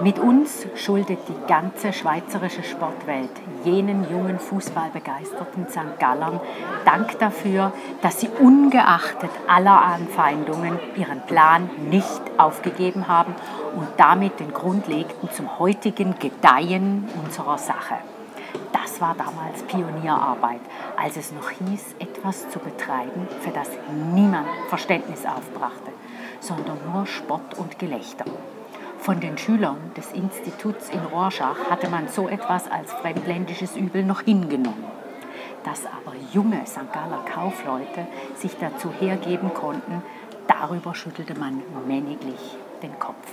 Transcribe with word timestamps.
Mit 0.00 0.18
uns 0.18 0.66
schuldet 0.74 1.20
die 1.28 1.46
ganze 1.46 1.92
schweizerische 1.92 2.64
Sportwelt 2.64 3.30
jenen 3.62 4.10
jungen 4.10 4.38
Fußballbegeisterten 4.40 5.68
St. 5.68 5.98
Gallern 6.00 6.40
Dank 6.84 7.18
dafür, 7.20 7.72
dass 8.00 8.18
sie 8.18 8.28
ungeachtet 8.28 9.30
aller 9.46 9.80
Anfeindungen 9.80 10.78
ihren 10.96 11.20
Plan 11.26 11.70
nicht 11.88 12.22
aufgegeben 12.36 13.06
haben 13.06 13.34
und 13.76 13.86
damit 13.98 14.40
den 14.40 14.52
Grund 14.52 14.88
legten 14.88 15.30
zum 15.30 15.58
heutigen 15.58 16.18
Gedeihen 16.18 17.08
unserer 17.24 17.58
Sache. 17.58 17.96
Das 18.72 19.00
war 19.00 19.14
damals 19.14 19.62
Pionierarbeit, 19.68 20.60
als 20.96 21.16
es 21.16 21.32
noch 21.32 21.50
hieß, 21.50 21.94
etwas 22.00 22.48
zu 22.48 22.58
betreiben, 22.58 23.28
für 23.40 23.50
das 23.50 23.68
niemand 24.14 24.48
Verständnis 24.68 25.24
aufbrachte, 25.26 25.92
sondern 26.40 26.78
nur 26.92 27.06
Spott 27.06 27.54
und 27.56 27.78
Gelächter. 27.78 28.24
Von 29.02 29.18
den 29.18 29.36
Schülern 29.36 29.78
des 29.96 30.12
Instituts 30.12 30.88
in 30.90 31.00
Rorschach 31.00 31.56
hatte 31.68 31.90
man 31.90 32.06
so 32.06 32.28
etwas 32.28 32.70
als 32.70 32.92
fremdländisches 32.92 33.76
Übel 33.76 34.04
noch 34.04 34.20
hingenommen. 34.20 34.84
Dass 35.64 35.86
aber 35.86 36.14
junge 36.32 36.64
St. 36.64 36.92
Galler 36.92 37.24
Kaufleute 37.24 38.06
sich 38.36 38.56
dazu 38.60 38.92
hergeben 39.00 39.52
konnten, 39.54 40.02
darüber 40.46 40.94
schüttelte 40.94 41.36
man 41.36 41.64
männiglich 41.88 42.56
den 42.84 42.96
Kopf. 43.00 43.26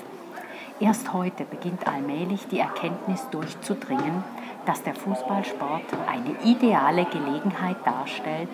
Erst 0.79 1.13
heute 1.13 1.45
beginnt 1.45 1.87
allmählich 1.87 2.47
die 2.47 2.57
Erkenntnis 2.57 3.29
durchzudringen, 3.29 4.23
dass 4.65 4.81
der 4.81 4.95
Fußballsport 4.95 5.83
eine 6.07 6.51
ideale 6.51 7.05
Gelegenheit 7.05 7.77
darstellt, 7.85 8.49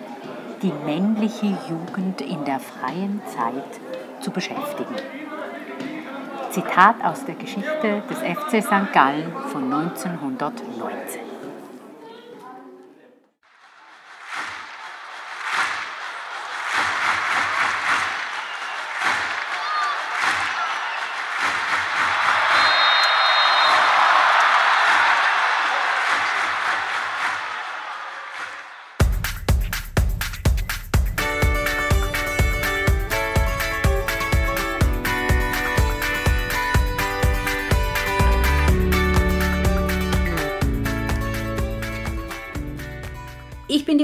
die 0.60 0.72
männliche 0.84 1.56
Jugend 1.70 2.20
in 2.20 2.44
der 2.44 2.60
freien 2.60 3.22
Zeit 3.34 3.80
zu 4.20 4.30
beschäftigen. 4.30 4.96
Zitat 6.56 7.04
aus 7.04 7.22
der 7.26 7.34
Geschichte 7.34 8.02
des 8.08 8.16
FC 8.20 8.62
St. 8.62 8.90
Gallen 8.94 9.30
von 9.52 9.70
1919. 9.70 11.25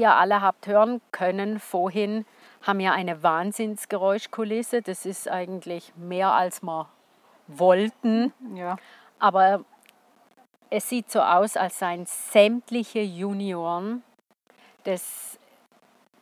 Ihr 0.00 0.14
alle 0.14 0.40
habt 0.40 0.66
hören 0.66 1.00
können 1.12 1.60
vorhin, 1.60 2.26
haben 2.62 2.78
wir 2.78 2.92
eine 2.92 3.22
Wahnsinnsgeräuschkulisse. 3.22 4.82
Das 4.82 5.06
ist 5.06 5.28
eigentlich 5.28 5.92
mehr 5.96 6.32
als 6.32 6.62
wir 6.62 6.88
wollten. 7.46 8.32
Ja. 8.54 8.76
Aber 9.18 9.64
es 10.70 10.88
sieht 10.88 11.10
so 11.10 11.20
aus, 11.20 11.56
als 11.56 11.78
seien 11.78 12.06
sämtliche 12.06 13.00
Junioren 13.00 14.02
des, 14.86 15.38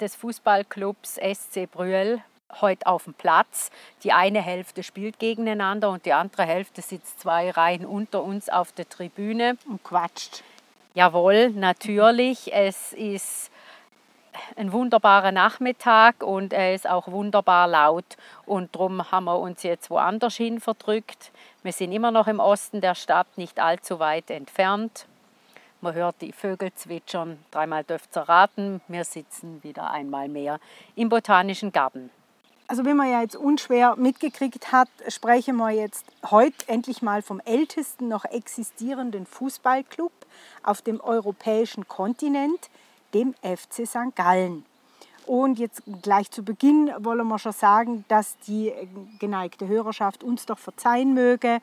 des 0.01 0.15
Fußballclubs 0.17 1.17
SC 1.17 1.71
Brühl 1.71 2.23
heute 2.61 2.87
auf 2.87 3.05
dem 3.05 3.15
Platz. 3.15 3.71
Die 4.03 4.13
eine 4.13 4.41
Hälfte 4.41 4.83
spielt 4.83 5.19
gegeneinander 5.19 5.91
und 5.91 6.07
die 6.07 6.13
andere 6.13 6.45
Hälfte 6.45 6.83
sitzt 6.83 7.21
zwei 7.21 7.51
Reihen 7.51 7.85
unter 7.85 8.23
uns 8.23 8.49
auf 8.49 8.73
der 8.73 8.89
Tribüne. 8.89 9.59
Und 9.67 9.85
quatscht. 9.85 10.43
Jawohl, 10.95 11.51
natürlich. 11.51 12.53
Es 12.53 12.93
ist 12.93 13.51
ein 14.57 14.73
wunderbarer 14.73 15.33
Nachmittag 15.33 16.23
und 16.23 16.53
er 16.53 16.75
ist 16.75 16.89
auch 16.89 17.09
wunderbar 17.09 17.69
laut 17.69 18.17
und 18.47 18.75
darum 18.75 19.11
haben 19.11 19.25
wir 19.25 19.39
uns 19.39 19.63
jetzt 19.63 19.91
woanders 19.91 20.37
hin 20.37 20.61
verdrückt. 20.61 21.31
Wir 21.63 21.73
sind 21.73 21.93
immer 21.93 22.11
noch 22.11 22.27
im 22.27 22.41
Osten 22.41 22.81
der 22.81 22.95
Stadt, 22.95 23.27
nicht 23.37 23.61
allzu 23.61 23.99
weit 23.99 24.31
entfernt. 24.31 25.07
Man 25.81 25.95
hört 25.95 26.17
die 26.21 26.33
Vögel 26.33 26.73
zwitschern, 26.75 27.39
dreimal 27.51 27.85
dürft 27.85 28.17
ihr 28.17 28.23
raten, 28.23 28.81
wir 28.89 29.05
sitzen 29.05 29.63
wieder 29.63 29.91
einmal 29.91 30.29
mehr 30.29 30.59
im 30.97 31.09
Botanischen 31.09 31.71
Garten. 31.71 32.11
Also 32.71 32.85
wie 32.85 32.93
man 32.93 33.11
ja 33.11 33.23
jetzt 33.23 33.37
unschwer 33.37 33.97
mitgekriegt 33.97 34.73
hat, 34.73 34.91
sprechen 35.09 35.57
wir 35.57 35.71
jetzt 35.71 36.05
heute 36.31 36.69
endlich 36.69 37.01
mal 37.01 37.23
vom 37.23 37.41
ältesten 37.47 38.09
noch 38.09 38.27
existierenden 38.27 39.25
Fußballclub 39.25 40.13
auf 40.63 40.83
dem 40.83 41.01
europäischen 41.01 41.89
Kontinent, 41.89 42.69
dem 43.15 43.35
FC 43.43 43.87
St. 43.87 44.15
Gallen. 44.15 44.65
Und 45.27 45.59
jetzt 45.59 45.83
gleich 46.03 46.31
zu 46.31 46.43
Beginn 46.43 46.91
wollen 47.01 47.29
wir 47.29 47.39
schon 47.39 47.53
sagen, 47.53 48.05
dass 48.09 48.39
die 48.47 48.73
geneigte 49.19 49.69
Hörerschaft 49.69 50.25
uns 50.25 50.47
doch 50.47 50.59
verzeihen 50.59 51.13
möge, 51.13 51.61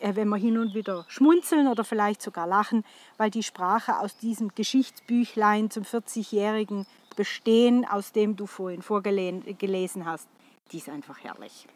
äh, 0.00 0.14
wenn 0.14 0.28
wir 0.28 0.36
hin 0.36 0.58
und 0.58 0.74
wieder 0.74 1.04
schmunzeln 1.08 1.66
oder 1.66 1.84
vielleicht 1.84 2.22
sogar 2.22 2.46
lachen, 2.46 2.84
weil 3.16 3.30
die 3.30 3.42
Sprache 3.42 3.98
aus 3.98 4.16
diesem 4.16 4.54
Geschichtsbüchlein 4.54 5.70
zum 5.70 5.82
40-jährigen 5.82 6.86
Bestehen, 7.16 7.84
aus 7.84 8.12
dem 8.12 8.36
du 8.36 8.46
vorhin 8.46 8.82
vorgelesen 8.82 10.06
hast, 10.06 10.28
die 10.70 10.78
ist 10.78 10.88
einfach 10.88 11.18
herrlich. 11.22 11.66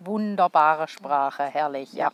Wunderbare 0.00 0.86
Sprache, 0.88 1.42
herrlich, 1.42 1.92
ja. 1.92 2.10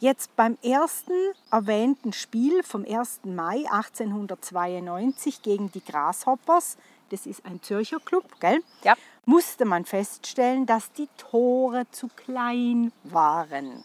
Jetzt 0.00 0.36
beim 0.36 0.56
ersten 0.62 1.12
erwähnten 1.50 2.12
Spiel 2.12 2.62
vom 2.62 2.84
1. 2.84 3.22
Mai 3.24 3.64
1892 3.68 5.42
gegen 5.42 5.72
die 5.72 5.82
Grasshoppers, 5.82 6.78
das 7.10 7.26
ist 7.26 7.44
ein 7.44 7.60
Zürcher 7.62 7.98
Club, 7.98 8.38
gell? 8.38 8.62
Ja. 8.84 8.94
musste 9.24 9.64
man 9.64 9.84
feststellen, 9.84 10.66
dass 10.66 10.92
die 10.92 11.08
Tore 11.16 11.90
zu 11.90 12.06
klein 12.14 12.92
waren. 13.02 13.82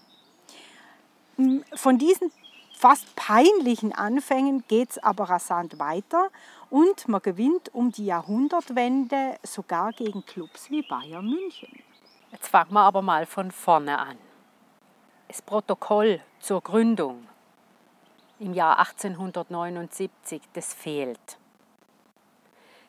Hm, 1.37 1.63
von 1.73 1.97
diesen 1.97 2.31
fast 2.77 3.15
peinlichen 3.15 3.91
Anfängen 3.91 4.63
geht 4.67 4.91
es 4.91 4.99
aber 4.99 5.31
rasant 5.31 5.79
weiter 5.79 6.29
und 6.69 7.07
man 7.07 7.23
gewinnt 7.23 7.73
um 7.73 7.91
die 7.91 8.05
Jahrhundertwende 8.05 9.37
sogar 9.41 9.91
gegen 9.93 10.23
Clubs 10.27 10.69
wie 10.69 10.83
Bayern 10.83 11.25
München. 11.25 11.71
Jetzt 12.31 12.49
fangen 12.49 12.73
wir 12.73 12.81
aber 12.81 13.01
mal 13.01 13.25
von 13.25 13.49
vorne 13.49 13.97
an 13.97 14.17
das 15.33 15.41
Protokoll 15.41 16.21
zur 16.39 16.61
Gründung 16.61 17.27
im 18.37 18.53
Jahr 18.53 18.77
1879, 18.77 20.39
das 20.53 20.75
fehlt. 20.75 21.39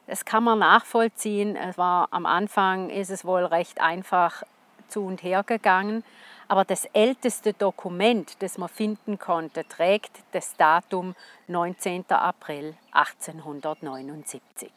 Das 0.07 0.27
kann 0.27 0.45
man 0.45 0.59
nachvollziehen. 0.59 1.57
Es 1.57 1.79
war 1.79 2.09
am 2.11 2.27
Anfang 2.27 2.91
ist 2.91 3.09
es 3.09 3.25
wohl 3.25 3.47
recht 3.47 3.81
einfach 3.81 4.43
zu 4.89 5.07
und 5.07 5.23
her 5.23 5.43
gegangen, 5.43 6.05
aber 6.47 6.67
das 6.67 6.85
älteste 6.93 7.55
Dokument, 7.55 8.43
das 8.43 8.59
man 8.59 8.69
finden 8.69 9.19
konnte, 9.19 9.67
trägt 9.67 10.13
das 10.33 10.55
Datum 10.59 11.15
19. 11.47 12.11
April 12.11 12.77
1879. 12.93 14.71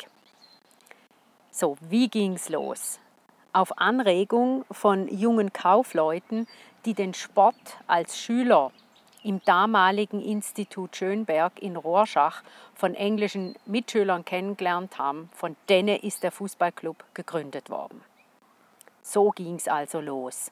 So, 1.52 1.78
wie 1.82 2.08
ging's 2.08 2.48
los? 2.48 3.02
Auf 3.52 3.78
Anregung 3.78 4.64
von 4.72 5.10
jungen 5.10 5.52
Kaufleuten 5.52 6.48
die 6.86 6.94
den 6.94 7.14
Sport 7.14 7.78
als 7.88 8.18
Schüler 8.20 8.72
im 9.24 9.42
damaligen 9.44 10.22
Institut 10.22 10.96
Schönberg 10.96 11.62
in 11.62 11.76
Rorschach 11.76 12.44
von 12.76 12.96
englischen 12.96 13.56
Mitschülern 13.66 14.24
kennengelernt 14.24 14.98
haben, 14.98 15.30
von 15.34 15.56
denen 15.68 15.98
ist 15.98 16.24
der 16.24 16.32
Fußballclub 16.32 17.04
gegründet 17.14 17.70
worden. 17.70 18.02
So 19.02 19.32
ging 19.32 19.56
es 19.56 19.68
also 19.68 20.00
los. 20.00 20.52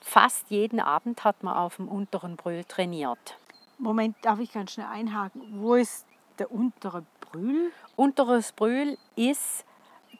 Fast 0.00 0.50
jeden 0.50 0.80
Abend 0.80 1.24
hat 1.24 1.42
man 1.42 1.56
auf 1.56 1.76
dem 1.76 1.88
unteren 1.88 2.36
Brühl 2.36 2.64
trainiert. 2.64 3.38
Moment, 3.78 4.16
darf 4.22 4.38
ich 4.40 4.52
ganz 4.52 4.72
schnell 4.72 4.86
einhaken? 4.86 5.42
Wo 5.62 5.74
ist 5.74 6.06
der 6.38 6.50
untere 6.50 7.04
Brühl? 7.20 7.72
Unteres 7.96 8.52
Brühl 8.52 8.98
ist 9.16 9.64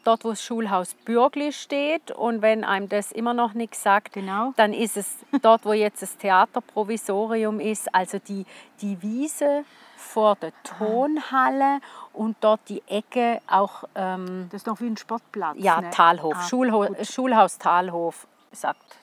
dort 0.05 0.25
wo 0.25 0.31
das 0.31 0.43
Schulhaus 0.43 0.95
Bürgli 0.95 1.53
steht. 1.53 2.11
Und 2.11 2.43
wenn 2.43 2.65
einem 2.65 2.89
das 2.89 3.13
immer 3.13 3.35
noch 3.35 3.55
nichts 3.55 3.83
sagt, 3.83 4.13
Genau. 4.13 4.53
dann 4.57 4.73
ist 4.73 4.97
es 4.97 5.17
dort, 5.43 5.65
wo 5.65 5.73
jetzt 5.73 6.03
das 6.03 6.17
Theaterprovisorium 6.17 7.61
ist, 7.61 7.95
also 7.95 8.19
die, 8.19 8.45
die 8.81 9.01
Wiese 9.03 9.65
vor 9.97 10.37
der 10.37 10.53
Tonhalle 10.65 11.81
und 12.13 12.37
dort 12.41 12.61
die 12.69 12.83
Ecke 12.89 13.41
auch 13.47 13.85
ähm, 13.95 14.49
Das 14.51 14.61
ist 14.63 14.67
doch 14.67 14.81
wie 14.81 14.87
ein 14.89 14.97
Sportplatz. 14.97 15.57
ja, 15.59 15.81
ne? 15.81 15.91
Talhof, 15.91 16.35
Ah, 16.37 16.43
Schulho 16.49 16.87
gut. 16.87 17.07
Schulhaus 17.07 17.59
Talhof, 17.59 18.27
sagt 18.51 18.97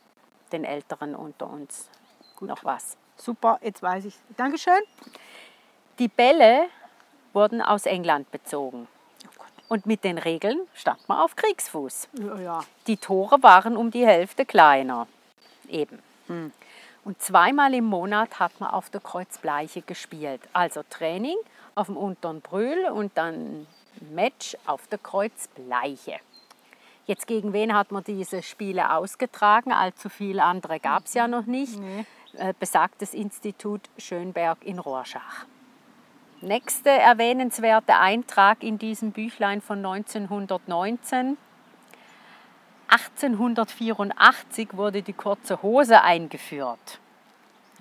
den 0.51 0.63
Älteren 0.65 1.15
unter 1.15 1.49
uns 1.49 1.89
noch 2.41 2.63
was. 2.63 2.97
Super, 3.17 3.59
jetzt 3.61 3.81
weiß 3.83 4.05
ich. 4.05 4.15
Dankeschön. 4.37 4.79
Die 5.99 6.07
Bälle 6.07 6.67
wurden 7.33 7.61
aus 7.61 7.85
England 7.85 8.31
bezogen. 8.31 8.87
Und 9.69 9.85
mit 9.85 10.03
den 10.03 10.17
Regeln 10.17 10.59
stand 10.73 11.07
man 11.07 11.19
auf 11.19 11.35
Kriegsfuß. 11.35 12.09
Ja, 12.19 12.39
ja. 12.39 12.59
Die 12.87 12.97
Tore 12.97 13.41
waren 13.43 13.77
um 13.77 13.91
die 13.91 14.05
Hälfte 14.05 14.45
kleiner. 14.45 15.07
Eben. 15.67 15.99
Und 17.05 17.21
zweimal 17.21 17.73
im 17.73 17.85
Monat 17.85 18.39
hat 18.39 18.59
man 18.59 18.71
auf 18.71 18.89
der 18.89 18.99
Kreuzbleiche 18.99 19.81
gespielt. 19.83 20.41
Also 20.53 20.81
Training 20.89 21.37
auf 21.75 21.87
dem 21.87 21.97
unteren 21.97 22.41
Brühl 22.41 22.85
und 22.89 23.17
dann 23.17 23.67
Match 24.11 24.57
auf 24.65 24.87
der 24.87 24.97
Kreuzbleiche. 24.97 26.17
Jetzt 27.05 27.25
gegen 27.25 27.53
wen 27.53 27.75
hat 27.75 27.91
man 27.91 28.03
diese 28.03 28.43
Spiele 28.43 28.93
ausgetragen? 28.93 29.71
Allzu 29.71 30.09
viele 30.09 30.43
andere 30.43 30.79
gab 30.79 31.05
es 31.05 31.13
ja 31.13 31.27
noch 31.27 31.45
nicht. 31.45 31.79
Nee. 31.79 32.05
Äh, 32.33 32.53
Besagtes 32.59 33.13
Institut 33.13 33.81
Schönberg 33.97 34.63
in 34.63 34.77
Rorschach. 34.77 35.45
Nächste 36.41 36.89
erwähnenswerte 36.89 37.97
Eintrag 37.97 38.63
in 38.63 38.77
diesem 38.77 39.11
Büchlein 39.11 39.61
von 39.61 39.79
1919. 39.85 41.37
1884 42.87 44.69
wurde 44.75 45.01
die 45.01 45.13
kurze 45.13 45.61
Hose 45.61 46.01
eingeführt. 46.01 46.99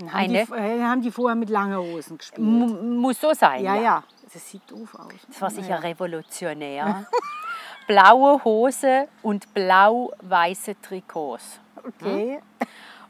Haben, 0.00 0.10
Eine- 0.12 0.46
die, 0.46 0.52
äh, 0.52 0.82
haben 0.82 1.02
die 1.02 1.10
vorher 1.10 1.34
mit 1.34 1.50
langen 1.50 1.76
Hosen 1.78 2.19
gespielt. 2.19 2.46
Muss 2.46 3.20
so 3.20 3.32
sein. 3.32 3.64
ja, 3.64 3.76
ja. 3.76 4.02
Das 4.32 4.49
sieht 4.50 4.70
doof 4.70 4.94
aus. 4.94 5.12
Das 5.26 5.40
war 5.40 5.50
sicher 5.50 5.70
Ja. 5.70 5.76
revolutionär. 5.76 7.06
Blaue 7.87 8.44
Hose 8.44 9.08
und 9.22 9.52
blau-weiße 9.55 10.76
Trikots. 10.82 11.58
Okay. 11.76 12.40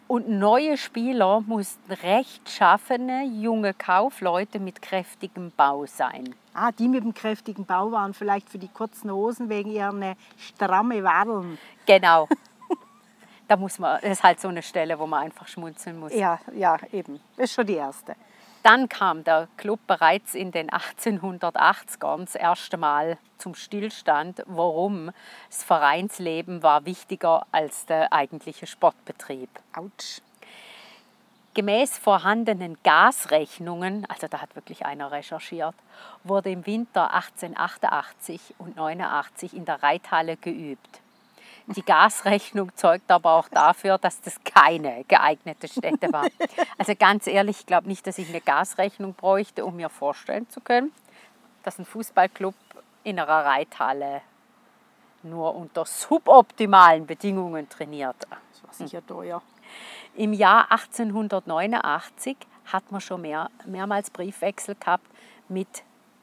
Und 0.09 0.27
neue 0.27 0.79
Spieler 0.79 1.43
mussten 1.43 1.93
rechtschaffene 1.93 3.25
junge 3.27 3.75
Kaufleute 3.75 4.59
mit 4.59 4.81
kräftigem 4.81 5.53
Bau 5.55 5.85
sein. 5.85 6.35
Ah, 6.55 6.73
die 6.73 6.89
mit 6.89 7.05
dem 7.05 7.13
kräftigen 7.13 7.67
Bau 7.67 7.93
waren 7.93 8.15
vielleicht 8.15 8.49
für 8.49 8.57
die 8.57 8.69
kurzen 8.69 9.11
Hosen 9.11 9.51
wegen 9.51 9.71
ihrer 9.71 9.93
ne 9.93 10.17
stramme 10.39 11.05
Wadeln. 11.05 11.59
Genau. 11.85 12.27
da 13.49 13.59
muss 13.59 13.79
man, 13.79 14.01
das 14.01 14.13
ist 14.13 14.23
halt 14.23 14.41
so 14.41 14.49
eine 14.49 14.63
Stelle, 14.63 14.99
wo 14.99 15.07
man 15.07 15.25
einfach 15.25 15.47
schmunzeln 15.47 16.01
muss. 16.01 16.15
Ja, 16.15 16.41
ja, 16.55 16.79
eben. 16.91 17.21
Das 17.37 17.51
ist 17.51 17.55
schon 17.55 17.67
die 17.67 17.75
erste. 17.75 18.17
Dann 18.63 18.89
kam 18.89 19.25
der 19.25 19.49
Club 19.57 19.81
bereits 19.87 20.35
in 20.35 20.51
den 20.51 20.71
1880ern 20.71 22.25
das 22.25 22.35
erste 22.35 22.77
Mal 22.77 23.19
zum 23.39 23.55
Stillstand. 23.55 24.43
Warum? 24.47 25.11
Das 25.49 25.63
Vereinsleben 25.63 26.63
war 26.63 26.85
wichtiger 26.85 27.47
als 27.53 27.87
der 27.87 28.13
eigentliche 28.13 28.67
Sportbetrieb. 28.67 29.49
Autsch. 29.75 30.21
Gemäß 31.55 31.99
vorhandenen 31.99 32.77
Gasrechnungen, 32.85 34.07
also 34.09 34.29
da 34.29 34.41
hat 34.41 34.55
wirklich 34.55 34.87
einer 34.87 35.11
recherchiert, 35.11 35.75
wurde 36.23 36.51
im 36.51 36.67
Winter 36.67 37.13
1888 37.15 38.55
und 38.59 38.77
89 38.77 39.55
in 39.55 39.65
der 39.65 39.83
Reithalle 39.83 40.37
geübt. 40.37 41.01
Die 41.77 41.85
Gasrechnung 41.85 42.75
zeugt 42.77 43.11
aber 43.11 43.33
auch 43.33 43.49
dafür, 43.49 43.99
dass 43.99 44.23
das 44.23 44.43
keine 44.43 45.05
geeignete 45.05 45.69
Stätte 45.69 46.11
war. 46.11 46.27
Also 46.79 46.95
ganz 46.99 47.27
ehrlich, 47.27 47.61
ich 47.61 47.67
glaube 47.67 47.89
nicht, 47.89 48.07
dass 48.07 48.17
ich 48.17 48.31
eine 48.31 48.41
Gasrechnung 48.41 49.13
bräuchte, 49.13 49.67
um 49.67 49.77
mir 49.77 49.91
vorstellen 49.91 50.49
zu 50.49 50.63
können, 50.63 50.93
dass 51.65 51.79
ein 51.79 51.85
Fußballclub 51.85 52.55
in 53.05 53.21
einer 53.21 53.29
Reithalle 53.29 54.23
nur 55.23 55.55
unter 55.55 55.85
suboptimalen 55.85 57.07
Bedingungen 57.07 57.69
trainiert. 57.69 58.17
Das 58.51 58.65
war 58.65 58.73
sicher 58.73 59.07
teuer. 59.07 59.43
Im 60.15 60.33
Jahr 60.33 60.73
1889 60.73 62.39
hat 62.73 62.91
man 62.91 63.03
schon 63.03 63.21
mehr, 63.21 63.51
mehrmals 63.67 64.09
Briefwechsel 64.09 64.75
gehabt 64.75 65.07
mit 65.49 65.83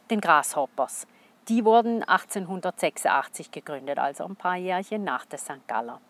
den 0.10 0.22
Grasshoppers. 0.22 1.06
Die 1.48 1.64
wurden 1.64 2.02
1886 2.02 3.52
gegründet, 3.52 4.00
also 4.00 4.26
ein 4.26 4.36
paar 4.36 4.56
Jährchen 4.56 5.04
nach 5.04 5.26
der 5.26 5.38
St. 5.38 5.68
Galler. 5.68 6.02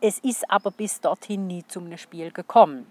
Es 0.00 0.18
ist 0.20 0.50
aber 0.50 0.70
bis 0.70 1.00
dorthin 1.00 1.46
nie 1.46 1.66
zum 1.66 1.94
Spiel 1.98 2.30
gekommen. 2.30 2.86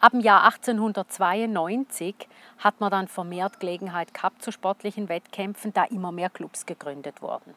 Ab 0.00 0.12
dem 0.12 0.20
Jahr 0.20 0.44
1892 0.44 2.14
hat 2.58 2.80
man 2.80 2.90
dann 2.90 3.08
vermehrt 3.08 3.60
Gelegenheit 3.60 4.14
gehabt 4.14 4.42
zu 4.42 4.52
sportlichen 4.52 5.08
Wettkämpfen, 5.08 5.72
da 5.72 5.84
immer 5.84 6.12
mehr 6.12 6.30
Clubs 6.30 6.66
gegründet 6.66 7.20
wurden. 7.20 7.54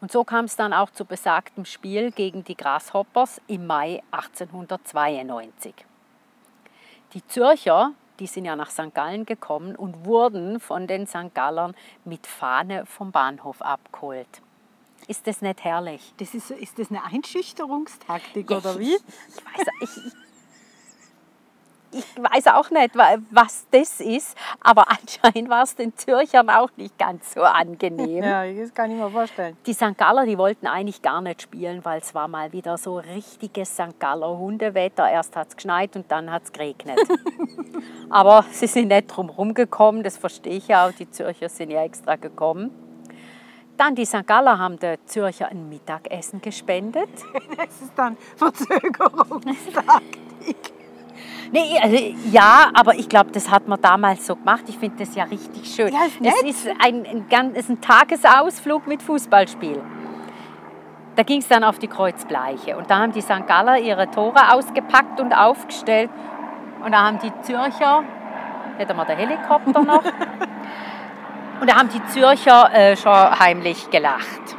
Und 0.00 0.12
so 0.12 0.24
kam 0.24 0.44
es 0.44 0.56
dann 0.56 0.72
auch 0.72 0.90
zu 0.90 1.04
besagtem 1.04 1.64
Spiel 1.64 2.10
gegen 2.10 2.44
die 2.44 2.56
Grasshoppers 2.56 3.40
im 3.46 3.66
Mai 3.66 4.02
1892. 4.10 5.74
Die 7.14 7.26
Zürcher, 7.26 7.92
die 8.20 8.26
sind 8.26 8.44
ja 8.44 8.56
nach 8.56 8.70
St. 8.70 8.94
Gallen 8.94 9.26
gekommen 9.26 9.76
und 9.76 10.04
wurden 10.04 10.60
von 10.60 10.86
den 10.86 11.06
St. 11.06 11.34
Gallern 11.34 11.74
mit 12.04 12.26
Fahne 12.26 12.86
vom 12.86 13.12
Bahnhof 13.12 13.62
abgeholt. 13.62 14.42
Ist 15.06 15.26
das 15.26 15.42
nicht 15.42 15.62
herrlich? 15.64 16.14
Das 16.16 16.34
ist, 16.34 16.50
ist 16.50 16.78
das 16.78 16.90
eine 16.90 17.04
Einschüchterungstaktik 17.04 18.50
Ja, 18.50 18.56
oder 18.58 18.78
wie? 18.78 18.94
Ich, 18.94 19.02
ich, 19.28 19.44
weiß, 19.44 19.66
ich, 19.80 20.12
ich 21.94 22.04
weiß 22.22 22.48
auch 22.48 22.70
nicht, 22.70 22.96
wa- 22.96 23.16
was 23.30 23.66
das 23.70 24.00
ist, 24.00 24.36
aber 24.60 24.86
anscheinend 24.90 25.48
war 25.48 25.62
es 25.62 25.74
den 25.76 25.96
Zürchern 25.96 26.50
auch 26.50 26.70
nicht 26.76 26.98
ganz 26.98 27.34
so 27.34 27.42
angenehm. 27.42 28.22
Ja, 28.24 28.44
das 28.52 28.74
kann 28.74 28.90
ich 28.90 28.96
mir 28.98 29.10
vorstellen. 29.10 29.56
Die 29.66 29.72
St. 29.72 29.96
Galler, 29.96 30.26
die 30.26 30.36
wollten 30.38 30.66
eigentlich 30.66 31.02
gar 31.02 31.20
nicht 31.20 31.42
spielen, 31.42 31.84
weil 31.84 32.00
es 32.00 32.14
war 32.14 32.28
mal 32.28 32.52
wieder 32.52 32.76
so 32.78 32.98
richtiges 32.98 33.74
St. 33.74 33.98
Galler 33.98 34.36
Hundewetter. 34.38 35.08
Erst 35.10 35.36
hat 35.36 35.48
es 35.48 35.56
geschneit 35.56 35.96
und 35.96 36.10
dann 36.10 36.30
hat 36.30 36.44
es 36.44 36.52
geregnet. 36.52 36.98
Aber 38.10 38.44
sie 38.50 38.66
sind 38.66 38.88
nicht 38.88 39.08
drum 39.08 39.28
rumgekommen, 39.30 40.02
das 40.02 40.16
verstehe 40.18 40.56
ich 40.56 40.68
ja 40.68 40.86
auch. 40.86 40.92
Die 40.92 41.10
Zürcher 41.10 41.48
sind 41.48 41.70
ja 41.70 41.82
extra 41.84 42.16
gekommen. 42.16 42.70
Dann 43.76 43.94
die 43.96 44.04
St. 44.06 44.24
Galler 44.26 44.58
haben 44.58 44.78
der 44.78 45.04
Zürcher 45.06 45.48
ein 45.48 45.68
Mittagessen 45.68 46.40
gespendet. 46.40 47.08
Das 47.56 47.80
ist 47.82 47.92
dann 47.96 48.16
Verzögerungstaktik. 48.36 50.56
Nee, 51.52 51.78
also, 51.80 51.96
ja, 52.30 52.70
aber 52.74 52.94
ich 52.94 53.08
glaube, 53.08 53.30
das 53.30 53.50
hat 53.50 53.68
man 53.68 53.80
damals 53.80 54.26
so 54.26 54.36
gemacht. 54.36 54.64
Ich 54.68 54.78
finde 54.78 55.04
das 55.04 55.14
ja 55.14 55.24
richtig 55.24 55.72
schön. 55.72 55.92
Ja, 55.92 56.04
ist 56.06 56.20
nett. 56.20 56.34
es 56.42 56.64
ist 56.64 56.68
ein, 56.84 57.04
ein, 57.30 57.54
ist 57.54 57.70
ein 57.70 57.80
Tagesausflug 57.80 58.86
mit 58.86 59.02
Fußballspiel. 59.02 59.80
Da 61.16 61.22
ging 61.22 61.38
es 61.38 61.48
dann 61.48 61.62
auf 61.62 61.78
die 61.78 61.86
Kreuzbleiche. 61.86 62.76
Und 62.76 62.90
da 62.90 62.98
haben 62.98 63.12
die 63.12 63.20
St. 63.20 63.46
Galler 63.46 63.78
ihre 63.78 64.10
Tore 64.10 64.52
ausgepackt 64.52 65.20
und 65.20 65.32
aufgestellt. 65.32 66.10
Und 66.84 66.92
da 66.92 67.04
haben 67.04 67.18
die 67.18 67.32
Zürcher, 67.42 68.02
hätten 68.76 68.96
wir 68.96 69.04
der 69.04 69.16
Helikopter 69.16 69.82
noch, 69.82 70.04
und 71.60 71.70
da 71.70 71.76
haben 71.76 71.88
die 71.88 72.04
Zürcher 72.06 72.74
äh, 72.74 72.96
schon 72.96 73.12
heimlich 73.12 73.88
gelacht. 73.90 74.56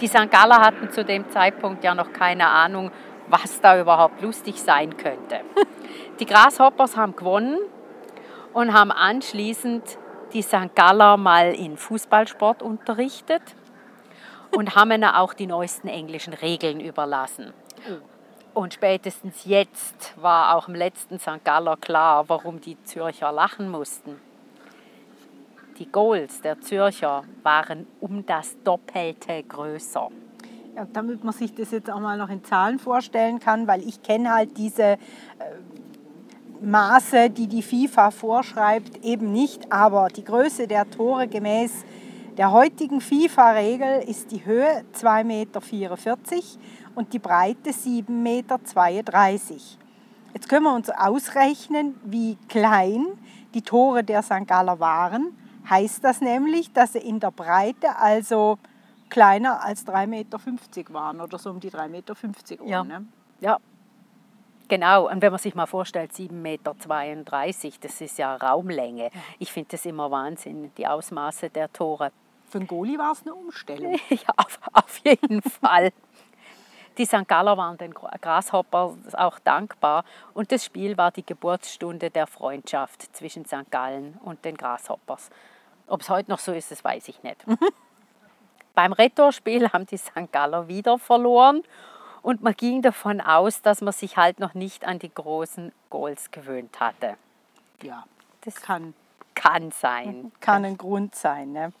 Die 0.00 0.06
St. 0.06 0.30
Galler 0.30 0.60
hatten 0.60 0.90
zu 0.90 1.04
dem 1.04 1.28
Zeitpunkt 1.30 1.82
ja 1.84 1.94
noch 1.94 2.12
keine 2.12 2.48
Ahnung, 2.48 2.90
was 3.30 3.60
da 3.60 3.80
überhaupt 3.80 4.20
lustig 4.22 4.60
sein 4.60 4.96
könnte. 4.96 5.40
Die 6.20 6.26
Grasshoppers 6.26 6.96
haben 6.96 7.14
gewonnen 7.14 7.58
und 8.52 8.72
haben 8.72 8.90
anschließend 8.90 9.98
die 10.32 10.42
St. 10.42 10.74
Galler 10.74 11.16
mal 11.16 11.54
in 11.54 11.76
Fußballsport 11.76 12.62
unterrichtet 12.62 13.42
und 14.54 14.74
haben 14.74 14.90
ihnen 14.90 15.04
auch 15.04 15.32
die 15.32 15.46
neuesten 15.46 15.88
englischen 15.88 16.34
Regeln 16.34 16.80
überlassen. 16.80 17.52
Und 18.54 18.74
spätestens 18.74 19.44
jetzt 19.44 20.14
war 20.20 20.56
auch 20.56 20.68
im 20.68 20.74
letzten 20.74 21.18
St. 21.18 21.44
Galler 21.44 21.76
klar, 21.76 22.28
warum 22.28 22.60
die 22.60 22.82
Zürcher 22.82 23.32
lachen 23.32 23.70
mussten. 23.70 24.20
Die 25.78 25.90
Goals 25.90 26.40
der 26.40 26.60
Zürcher 26.60 27.22
waren 27.44 27.86
um 28.00 28.26
das 28.26 28.60
Doppelte 28.64 29.44
größer. 29.44 30.08
Damit 30.92 31.24
man 31.24 31.34
sich 31.34 31.54
das 31.54 31.70
jetzt 31.70 31.90
auch 31.90 32.00
mal 32.00 32.16
noch 32.16 32.30
in 32.30 32.44
Zahlen 32.44 32.78
vorstellen 32.78 33.40
kann, 33.40 33.66
weil 33.66 33.86
ich 33.86 34.02
kenne 34.02 34.32
halt 34.32 34.56
diese 34.56 34.82
äh, 34.82 34.98
Maße, 36.60 37.30
die 37.30 37.46
die 37.46 37.62
FIFA 37.62 38.10
vorschreibt, 38.10 39.04
eben 39.04 39.32
nicht. 39.32 39.72
Aber 39.72 40.08
die 40.08 40.24
Größe 40.24 40.66
der 40.66 40.88
Tore 40.90 41.28
gemäß 41.28 41.84
der 42.38 42.52
heutigen 42.52 43.00
FIFA-Regel 43.00 44.04
ist 44.06 44.30
die 44.30 44.44
Höhe 44.44 44.84
2,44 44.94 45.24
Meter 45.24 45.60
und 46.94 47.12
die 47.12 47.18
Breite 47.18 47.70
7,32 47.70 48.08
Meter. 48.10 48.60
Jetzt 50.34 50.48
können 50.48 50.62
wir 50.62 50.72
uns 50.72 50.88
ausrechnen, 50.88 51.96
wie 52.04 52.36
klein 52.48 53.06
die 53.54 53.62
Tore 53.62 54.04
der 54.04 54.22
St. 54.22 54.46
Galler 54.46 54.78
waren. 54.78 55.36
heißt 55.68 56.04
das 56.04 56.20
nämlich, 56.20 56.72
dass 56.72 56.92
sie 56.92 57.00
in 57.00 57.18
der 57.18 57.32
Breite 57.32 57.96
also 57.96 58.58
kleiner 59.08 59.64
als 59.64 59.86
3,50 59.86 60.06
Meter 60.06 60.38
waren 60.94 61.20
oder 61.20 61.38
so 61.38 61.50
um 61.50 61.60
die 61.60 61.70
3,50 61.70 61.88
Meter 61.88 62.14
rum. 62.58 62.68
Ja. 62.68 62.84
Ne? 62.84 63.06
Ja, 63.40 63.58
genau. 64.68 65.10
Und 65.10 65.22
wenn 65.22 65.32
man 65.32 65.40
sich 65.40 65.54
mal 65.54 65.66
vorstellt, 65.66 66.12
7,32 66.12 66.30
Meter, 66.32 67.78
das 67.80 68.00
ist 68.00 68.18
ja 68.18 68.36
Raumlänge. 68.36 69.10
Ich 69.38 69.52
finde 69.52 69.70
das 69.72 69.84
immer 69.86 70.10
Wahnsinn, 70.10 70.70
die 70.76 70.86
Ausmaße 70.86 71.50
der 71.50 71.72
Tore. 71.72 72.12
Für 72.46 72.58
den 72.58 72.66
Goalie 72.66 72.98
war 72.98 73.12
es 73.12 73.22
eine 73.22 73.34
Umstellung. 73.34 73.98
Ja, 74.10 74.32
auf, 74.36 74.58
auf 74.72 74.98
jeden 74.98 75.42
Fall. 75.60 75.92
Die 76.96 77.04
St. 77.04 77.28
Galler 77.28 77.56
waren 77.56 77.78
den 77.78 77.94
Grasshoppers 77.94 79.14
auch 79.14 79.38
dankbar 79.38 80.04
und 80.34 80.50
das 80.50 80.64
Spiel 80.64 80.96
war 80.96 81.12
die 81.12 81.24
Geburtsstunde 81.24 82.10
der 82.10 82.26
Freundschaft 82.26 83.14
zwischen 83.14 83.44
St. 83.44 83.70
Gallen 83.70 84.18
und 84.24 84.44
den 84.44 84.56
Grasshoppers. 84.56 85.30
Ob 85.86 86.00
es 86.00 86.10
heute 86.10 86.28
noch 86.28 86.40
so 86.40 86.52
ist, 86.52 86.72
das 86.72 86.82
weiß 86.82 87.08
ich 87.08 87.22
nicht. 87.22 87.44
Beim 88.78 88.92
Retourspiel 88.92 89.72
haben 89.72 89.86
die 89.86 89.96
St. 89.96 90.30
Galler 90.30 90.68
wieder 90.68 91.00
verloren 91.00 91.64
und 92.22 92.44
man 92.44 92.54
ging 92.54 92.80
davon 92.80 93.20
aus, 93.20 93.60
dass 93.60 93.80
man 93.80 93.92
sich 93.92 94.16
halt 94.16 94.38
noch 94.38 94.54
nicht 94.54 94.84
an 94.84 95.00
die 95.00 95.12
großen 95.12 95.72
Goals 95.90 96.30
gewöhnt 96.30 96.78
hatte. 96.78 97.16
Ja, 97.82 98.04
Das 98.42 98.54
kann, 98.62 98.94
kann 99.34 99.72
sein. 99.72 100.30
kann 100.38 100.64
ein 100.64 100.78
Grund 100.78 101.16
sein. 101.16 101.50
Ne? 101.50 101.72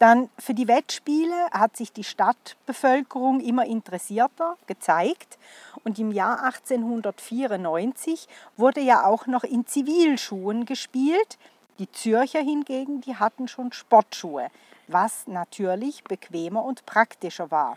Dann 0.00 0.28
für 0.40 0.54
die 0.54 0.66
Wettspiele 0.66 1.50
hat 1.52 1.76
sich 1.76 1.92
die 1.92 2.02
Stadtbevölkerung 2.02 3.38
immer 3.38 3.64
interessierter 3.64 4.56
gezeigt 4.66 5.38
und 5.84 6.00
im 6.00 6.10
Jahr 6.10 6.42
1894 6.42 8.26
wurde 8.56 8.80
ja 8.80 9.04
auch 9.04 9.28
noch 9.28 9.44
in 9.44 9.68
Zivilschuhen 9.68 10.66
gespielt. 10.66 11.38
Die 11.78 11.88
Zürcher 11.92 12.40
hingegen, 12.40 13.00
die 13.02 13.14
hatten 13.14 13.46
schon 13.46 13.72
Sportschuhe, 13.72 14.50
was 14.88 15.26
natürlich 15.26 16.04
bequemer 16.04 16.64
und 16.64 16.86
praktischer 16.86 17.50
war. 17.50 17.76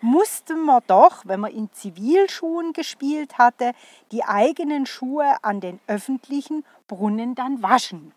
Musste 0.00 0.54
man 0.56 0.82
doch, 0.86 1.22
wenn 1.26 1.40
man 1.40 1.52
in 1.52 1.70
Zivilschuhen 1.72 2.72
gespielt 2.72 3.36
hatte, 3.36 3.72
die 4.12 4.24
eigenen 4.24 4.86
Schuhe 4.86 5.36
an 5.42 5.60
den 5.60 5.78
öffentlichen 5.86 6.64
Brunnen 6.88 7.34
dann 7.34 7.62
waschen. 7.62 8.12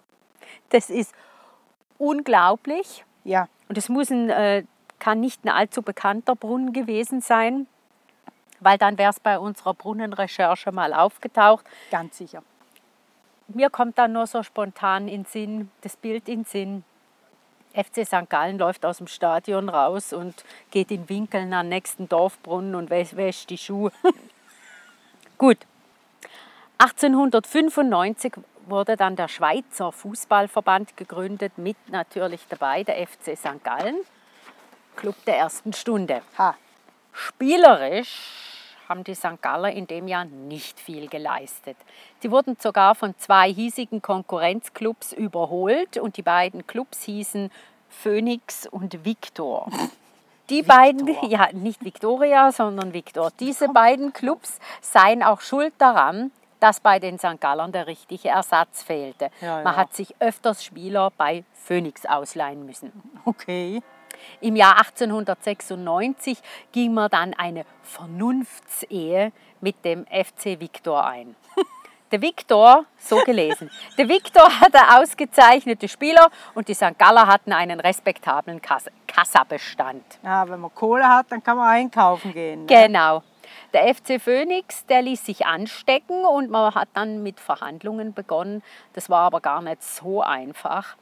Das 0.69 0.89
ist 0.89 1.13
unglaublich. 1.97 3.05
Ja, 3.25 3.47
Und 3.69 3.77
es 3.77 3.89
muss 3.89 4.09
ein, 4.09 4.29
äh, 4.29 4.63
kann 4.99 5.19
nicht 5.19 5.43
ein 5.43 5.49
allzu 5.49 5.81
bekannter 5.81 6.35
Brunnen 6.35 6.71
gewesen 6.71 7.21
sein, 7.21 7.67
weil 8.61 8.77
dann 8.77 8.97
wäre 8.97 9.11
es 9.11 9.19
bei 9.19 9.37
unserer 9.37 9.73
Brunnenrecherche 9.73 10.71
mal 10.71 10.93
aufgetaucht. 10.93 11.65
ganz 11.91 12.17
sicher. 12.17 12.43
Mir 13.49 13.69
kommt 13.69 13.97
dann 13.97 14.13
nur 14.13 14.25
so 14.25 14.41
spontan 14.41 15.09
in 15.09 15.25
Sinn, 15.25 15.69
das 15.81 15.97
Bild 15.97 16.29
in 16.29 16.45
Sinn. 16.45 16.85
FC 17.73 18.05
St. 18.05 18.29
Gallen 18.29 18.57
läuft 18.57 18.85
aus 18.85 18.97
dem 18.97 19.07
Stadion 19.07 19.69
raus 19.69 20.13
und 20.13 20.45
geht 20.71 20.91
in 20.91 21.09
Winkeln 21.09 21.53
an 21.53 21.65
den 21.65 21.69
nächsten 21.69 22.07
Dorfbrunnen 22.07 22.75
und 22.75 22.89
wäscht 22.89 23.15
wäscht 23.15 23.49
die 23.49 23.57
Schuhe. 23.57 23.91
Gut. 25.37 25.57
1895 26.77 28.33
wurde 28.67 28.95
dann 28.95 29.15
der 29.15 29.27
Schweizer 29.27 29.91
Fußballverband 29.91 30.97
gegründet, 30.97 31.57
mit 31.57 31.77
natürlich 31.89 32.41
dabei 32.47 32.83
der 32.83 33.07
FC 33.07 33.37
St. 33.37 33.63
Gallen, 33.63 33.97
Club 34.95 35.15
der 35.25 35.37
ersten 35.37 35.73
Stunde. 35.73 36.21
Ha, 36.37 36.55
Spielerisch 37.13 38.52
haben 38.87 39.03
die 39.03 39.15
St. 39.15 39.41
Galler 39.41 39.71
in 39.71 39.87
dem 39.87 40.07
Jahr 40.07 40.25
nicht 40.25 40.79
viel 40.79 41.07
geleistet. 41.07 41.77
Sie 42.19 42.31
wurden 42.31 42.57
sogar 42.59 42.95
von 42.95 43.15
zwei 43.17 43.51
hiesigen 43.51 44.01
Konkurrenzclubs 44.01 45.13
überholt 45.13 45.97
und 45.97 46.17
die 46.17 46.21
beiden 46.21 46.67
Clubs 46.67 47.03
hießen 47.03 47.51
Phoenix 47.89 48.67
und 48.67 49.05
Victor. 49.05 49.67
Die 50.49 50.61
beiden, 50.61 51.07
ja 51.29 51.49
nicht 51.53 51.85
Victoria, 51.85 52.51
sondern 52.51 52.93
Victor, 52.93 53.31
diese 53.39 53.69
beiden 53.69 54.11
Clubs 54.11 54.59
seien 54.81 55.23
auch 55.23 55.41
schuld 55.41 55.73
daran, 55.77 56.31
dass 56.59 56.79
bei 56.79 56.99
den 56.99 57.17
St. 57.17 57.39
Gallern 57.39 57.71
der 57.71 57.87
richtige 57.87 58.29
Ersatz 58.29 58.83
fehlte. 58.83 59.29
Ja, 59.41 59.63
Man 59.63 59.73
ja. 59.73 59.75
hat 59.75 59.93
sich 59.93 60.15
öfters 60.19 60.63
Spieler 60.63 61.11
bei 61.17 61.43
Phoenix 61.53 62.05
ausleihen 62.05 62.65
müssen. 62.65 62.91
okay. 63.25 63.81
Im 64.41 64.55
Jahr 64.55 64.77
1896 64.79 66.39
ging 66.71 66.93
man 66.93 67.09
dann 67.09 67.33
eine 67.33 67.65
Vernunftsehe 67.83 69.31
mit 69.61 69.83
dem 69.85 70.05
FC 70.05 70.59
Victor 70.59 71.05
ein. 71.05 71.35
Der 72.11 72.21
Victor, 72.21 72.85
so 72.99 73.17
gelesen, 73.25 73.71
der 73.97 74.07
Victor 74.07 74.47
hatte 74.59 74.77
ausgezeichnete 74.99 75.87
Spieler 75.87 76.29
und 76.53 76.67
die 76.67 76.75
St. 76.75 76.95
Galler 76.99 77.25
hatten 77.25 77.51
einen 77.53 77.79
respektablen 77.79 78.61
Kass- 78.61 78.91
Kassabestand. 79.07 80.03
Ja, 80.21 80.47
wenn 80.47 80.59
man 80.59 80.75
Kohle 80.75 81.09
hat, 81.09 81.31
dann 81.31 81.43
kann 81.43 81.57
man 81.57 81.67
einkaufen 81.69 82.31
gehen. 82.31 82.65
Ne? 82.65 82.67
Genau. 82.67 83.23
Der 83.73 83.91
FC 83.95 84.21
Phoenix, 84.21 84.85
der 84.85 85.01
ließ 85.01 85.25
sich 85.25 85.47
anstecken 85.47 86.23
und 86.23 86.51
man 86.51 86.75
hat 86.75 86.89
dann 86.93 87.23
mit 87.23 87.39
Verhandlungen 87.39 88.13
begonnen. 88.13 88.61
Das 88.93 89.09
war 89.09 89.21
aber 89.21 89.41
gar 89.41 89.63
nicht 89.63 89.81
so 89.81 90.21
einfach, 90.21 90.95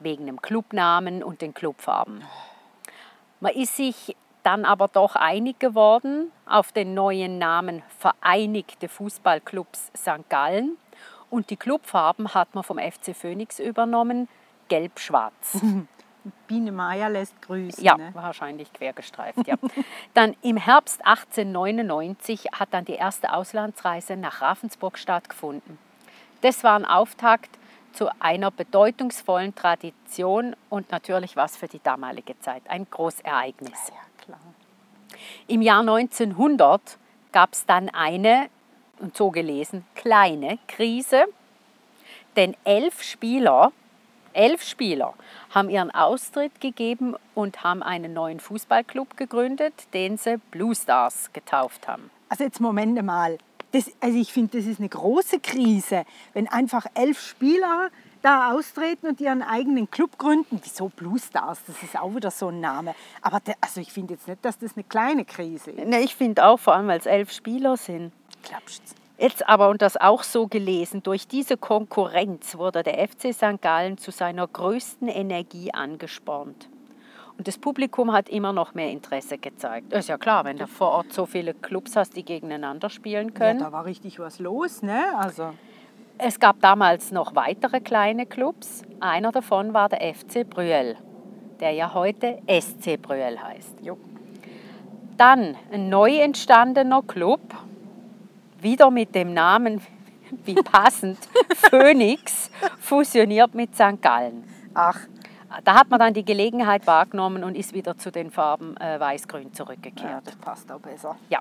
wegen 0.00 0.26
dem 0.26 0.42
Clubnamen 0.42 1.22
und 1.22 1.42
den 1.42 1.54
Clubfarben. 1.54 2.24
Man 3.40 3.52
ist 3.52 3.76
sich 3.76 4.16
dann 4.42 4.64
aber 4.64 4.88
doch 4.88 5.16
einig 5.16 5.58
geworden 5.58 6.30
auf 6.46 6.72
den 6.72 6.94
neuen 6.94 7.38
Namen 7.38 7.82
Vereinigte 7.98 8.88
Fußballclubs 8.88 9.90
St. 9.96 10.28
Gallen. 10.28 10.76
Und 11.30 11.50
die 11.50 11.56
Clubfarben 11.56 12.34
hat 12.34 12.54
man 12.54 12.62
vom 12.62 12.78
FC 12.78 13.14
Phoenix 13.14 13.58
übernommen, 13.58 14.28
gelb-schwarz. 14.68 15.60
Biene 16.48 16.72
Meier 16.72 17.08
lässt 17.10 17.40
grüßen. 17.42 17.84
Ja, 17.84 17.96
Ne? 17.96 18.10
wahrscheinlich 18.12 18.72
quergestreift. 18.72 19.46
Ja. 19.46 19.56
dann 20.14 20.34
im 20.42 20.56
Herbst 20.56 21.04
1899 21.04 22.46
hat 22.58 22.68
dann 22.72 22.84
die 22.84 22.94
erste 22.94 23.32
Auslandsreise 23.32 24.16
nach 24.16 24.42
Ravensburg 24.42 24.98
stattgefunden. 24.98 25.78
Das 26.40 26.64
war 26.64 26.76
ein 26.76 26.84
Auftakt 26.84 27.50
zu 27.96 28.08
einer 28.20 28.50
bedeutungsvollen 28.50 29.54
Tradition 29.54 30.54
und 30.68 30.90
natürlich 30.90 31.34
was 31.34 31.56
für 31.56 31.66
die 31.66 31.80
damalige 31.82 32.38
Zeit 32.40 32.62
ein 32.68 32.86
Großereignis. 32.90 33.88
Ja, 33.88 34.24
klar. 34.24 34.40
Im 35.46 35.62
Jahr 35.62 35.80
1900 35.80 36.98
gab 37.32 37.54
es 37.54 37.64
dann 37.64 37.88
eine, 37.88 38.48
und 38.98 39.16
so 39.16 39.30
gelesen, 39.30 39.84
kleine 39.94 40.58
Krise, 40.68 41.24
denn 42.36 42.54
elf 42.64 43.02
Spieler, 43.02 43.72
elf 44.34 44.62
Spieler 44.62 45.14
haben 45.50 45.70
ihren 45.70 45.90
Austritt 45.90 46.60
gegeben 46.60 47.14
und 47.34 47.64
haben 47.64 47.82
einen 47.82 48.12
neuen 48.12 48.40
Fußballclub 48.40 49.16
gegründet, 49.16 49.72
den 49.94 50.18
sie 50.18 50.38
Blue 50.50 50.74
Stars 50.74 51.32
getauft 51.32 51.88
haben. 51.88 52.10
Also 52.28 52.44
jetzt 52.44 52.60
Moment 52.60 53.02
mal. 53.02 53.38
Das, 53.76 53.92
also 54.00 54.18
ich 54.18 54.32
finde, 54.32 54.56
das 54.56 54.66
ist 54.66 54.78
eine 54.78 54.88
große 54.88 55.38
Krise, 55.38 56.06
wenn 56.32 56.48
einfach 56.48 56.86
elf 56.94 57.20
Spieler 57.20 57.90
da 58.22 58.54
austreten 58.54 59.08
und 59.08 59.20
ihren 59.20 59.42
eigenen 59.42 59.90
Club 59.90 60.16
gründen. 60.16 60.58
Wieso 60.64 60.88
Blue 60.88 61.18
Stars? 61.18 61.60
Das 61.66 61.82
ist 61.82 61.94
auch 61.94 62.14
wieder 62.14 62.30
so 62.30 62.48
ein 62.48 62.60
Name. 62.60 62.94
Aber 63.20 63.38
der, 63.40 63.54
also 63.60 63.82
ich 63.82 63.92
finde 63.92 64.14
jetzt 64.14 64.28
nicht, 64.28 64.42
dass 64.42 64.58
das 64.58 64.76
eine 64.76 64.84
kleine 64.84 65.26
Krise 65.26 65.72
ist. 65.72 65.86
Ne, 65.86 66.00
ich 66.00 66.16
finde 66.16 66.46
auch, 66.46 66.58
vor 66.58 66.74
allem 66.74 66.88
weil 66.88 67.00
es 67.00 67.04
elf 67.04 67.30
Spieler 67.30 67.76
sind. 67.76 68.12
Klapscht's. 68.42 68.94
Jetzt 69.18 69.46
aber, 69.46 69.68
und 69.68 69.82
das 69.82 69.98
auch 69.98 70.22
so 70.22 70.46
gelesen, 70.46 71.02
durch 71.02 71.28
diese 71.28 71.58
Konkurrenz 71.58 72.56
wurde 72.56 72.82
der 72.82 73.06
FC 73.06 73.34
St. 73.34 73.60
Gallen 73.60 73.98
zu 73.98 74.10
seiner 74.10 74.46
größten 74.46 75.08
Energie 75.08 75.74
angespornt. 75.74 76.70
Und 77.38 77.46
das 77.46 77.58
Publikum 77.58 78.12
hat 78.12 78.28
immer 78.30 78.52
noch 78.52 78.74
mehr 78.74 78.90
Interesse 78.90 79.36
gezeigt. 79.38 79.92
Ist 79.92 80.08
ja 80.08 80.16
klar, 80.16 80.44
wenn 80.44 80.56
du 80.56 80.66
vor 80.66 80.90
Ort 80.92 81.12
so 81.12 81.26
viele 81.26 81.52
Clubs 81.52 81.94
hast, 81.96 82.16
die 82.16 82.24
gegeneinander 82.24 82.88
spielen 82.88 83.28
Ja, 83.28 83.34
können. 83.34 83.58
da 83.60 83.72
war 83.72 83.84
richtig 83.84 84.18
was 84.18 84.38
los, 84.38 84.82
ne? 84.82 85.04
Also 85.16 85.50
Es 86.18 86.40
gab 86.40 86.60
damals 86.60 87.12
noch 87.12 87.34
weitere 87.34 87.80
kleine 87.80 88.24
Clubs. 88.24 88.82
Einer 89.00 89.32
davon 89.32 89.74
war 89.74 89.90
der 89.90 90.14
FC 90.14 90.48
Brüel, 90.48 90.96
der 91.60 91.72
ja 91.72 91.92
heute 91.92 92.38
SC 92.48 92.96
Brüel 93.00 93.38
heißt. 93.42 93.80
jo. 93.82 93.98
Dann 95.18 95.56
ein 95.72 95.88
neu 95.88 96.18
entstandener 96.18 97.02
Club, 97.02 97.40
wieder 98.60 98.90
mit 98.90 99.14
dem 99.14 99.32
Namen, 99.34 99.80
wie 100.44 100.54
passend, 100.54 101.18
Phoenix, 101.70 102.50
fusioniert 102.78 103.54
mit 103.54 103.74
St. 103.74 104.00
Gallen. 104.02 104.44
Ach, 104.74 104.98
Da 105.64 105.74
hat 105.74 105.90
man 105.90 105.98
dann 105.98 106.14
die 106.14 106.24
Gelegenheit 106.24 106.86
wahrgenommen 106.86 107.44
und 107.44 107.56
ist 107.56 107.72
wieder 107.72 107.96
zu 107.96 108.10
den 108.10 108.30
Farben 108.30 108.76
äh, 108.76 109.00
weiß-grün 109.00 109.48
ja, 109.48 109.52
zurückgekehrt. 109.52 110.26
das 110.26 110.36
passt 110.36 110.70
auch 110.70 110.80
besser. 110.80 111.16
Ja. 111.28 111.38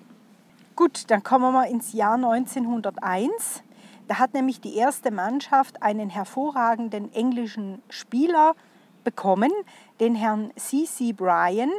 Gut, 0.76 1.10
dann 1.10 1.24
kommen 1.24 1.46
wir 1.46 1.52
mal 1.52 1.70
ins 1.70 1.94
Jahr 1.94 2.16
1901. 2.16 3.64
Da 4.08 4.20
hat 4.20 4.34
nämlich 4.34 4.62
die 4.62 4.76
erste 4.76 5.12
Mannschaft 5.12 5.82
einen 5.82 6.10
hervorragenden 6.10 7.14
englischen 7.14 7.82
Spieler 7.90 8.56
bekommen, 9.04 9.52
den 10.00 10.16
Herrn 10.16 10.52
C.C. 10.56 11.14
Bryan. 11.14 11.72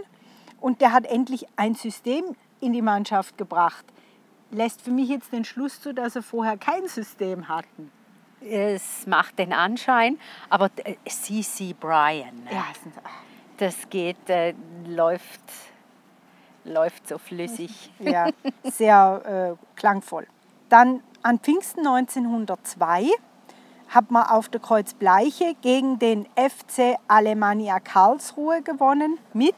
Und 0.61 0.81
der 0.81 0.93
hat 0.93 1.07
endlich 1.07 1.47
ein 1.57 1.75
System 1.75 2.25
in 2.61 2.73
die 2.73 2.83
Mannschaft 2.83 3.37
gebracht. 3.37 3.85
Lässt 4.51 4.81
für 4.81 4.91
mich 4.91 5.09
jetzt 5.09 5.33
den 5.33 5.45
Schluss 5.45 5.81
zu, 5.81 5.93
dass 5.93 6.15
sie 6.15 6.23
vorher 6.23 6.57
kein 6.57 6.89
System 6.89 7.49
hatten. 7.49 7.91
Es 8.51 9.07
macht 9.07 9.39
den 9.39 9.53
Anschein, 9.53 10.19
aber 10.51 10.71
äh, 10.85 10.95
C.C. 11.09 11.75
Bryan, 11.79 12.35
ne? 12.45 12.51
Ja, 12.53 12.65
sind- 12.83 12.95
das 13.59 13.89
geht, 13.89 14.29
äh, 14.29 14.55
läuft, 14.87 15.41
läuft 16.65 17.09
so 17.09 17.19
flüssig. 17.19 17.91
ja 17.99 18.29
sehr 18.65 19.57
äh, 19.57 19.79
klangvoll. 19.79 20.27
Dann 20.69 21.03
an 21.23 21.39
Pfingsten 21.39 21.87
1902 21.87 23.07
hat 23.89 24.11
man 24.11 24.25
auf 24.29 24.49
der 24.49 24.61
Kreuz 24.61 24.95
Bleiche 24.95 25.55
gegen 25.63 25.99
den 25.99 26.27
FC 26.37 26.97
Alemannia 27.09 27.81
Karlsruhe 27.81 28.63
gewonnen 28.63 29.19
mit 29.33 29.55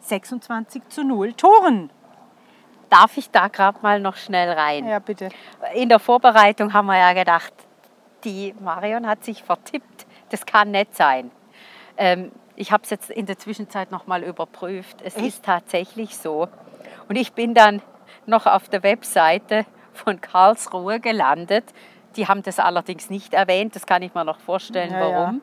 26 0.00 0.88
zu 0.88 1.04
0 1.04 1.32
Toren. 1.34 1.90
Darf 2.90 3.16
ich 3.16 3.30
da 3.30 3.48
gerade 3.48 3.78
mal 3.82 3.98
noch 4.00 4.16
schnell 4.16 4.50
rein? 4.52 4.86
Ja, 4.86 4.98
bitte. 5.00 5.30
In 5.74 5.88
der 5.88 5.98
Vorbereitung 5.98 6.72
haben 6.72 6.86
wir 6.86 6.96
ja 6.98 7.12
gedacht, 7.12 7.52
die 8.24 8.54
Marion 8.60 9.06
hat 9.06 9.24
sich 9.24 9.42
vertippt. 9.42 10.06
Das 10.30 10.46
kann 10.46 10.70
nicht 10.70 10.94
sein. 10.94 11.30
Ähm, 11.96 12.32
ich 12.56 12.72
habe 12.72 12.82
es 12.84 12.90
jetzt 12.90 13.10
in 13.10 13.26
der 13.26 13.38
Zwischenzeit 13.38 13.90
noch 13.90 14.06
mal 14.06 14.22
überprüft. 14.22 15.02
Es 15.02 15.16
Echt? 15.16 15.26
ist 15.26 15.44
tatsächlich 15.44 16.16
so. 16.16 16.48
Und 17.08 17.16
ich 17.16 17.32
bin 17.32 17.54
dann 17.54 17.82
noch 18.26 18.46
auf 18.46 18.68
der 18.68 18.82
Webseite 18.82 19.66
von 19.92 20.20
Karlsruhe 20.20 21.00
gelandet. 21.00 21.64
Die 22.16 22.26
haben 22.28 22.42
das 22.42 22.58
allerdings 22.58 23.10
nicht 23.10 23.34
erwähnt. 23.34 23.74
Das 23.76 23.86
kann 23.86 24.02
ich 24.02 24.14
mir 24.14 24.24
noch 24.24 24.40
vorstellen, 24.40 24.92
Ja, 24.92 25.08
ja. 25.08 25.16
warum. 25.16 25.40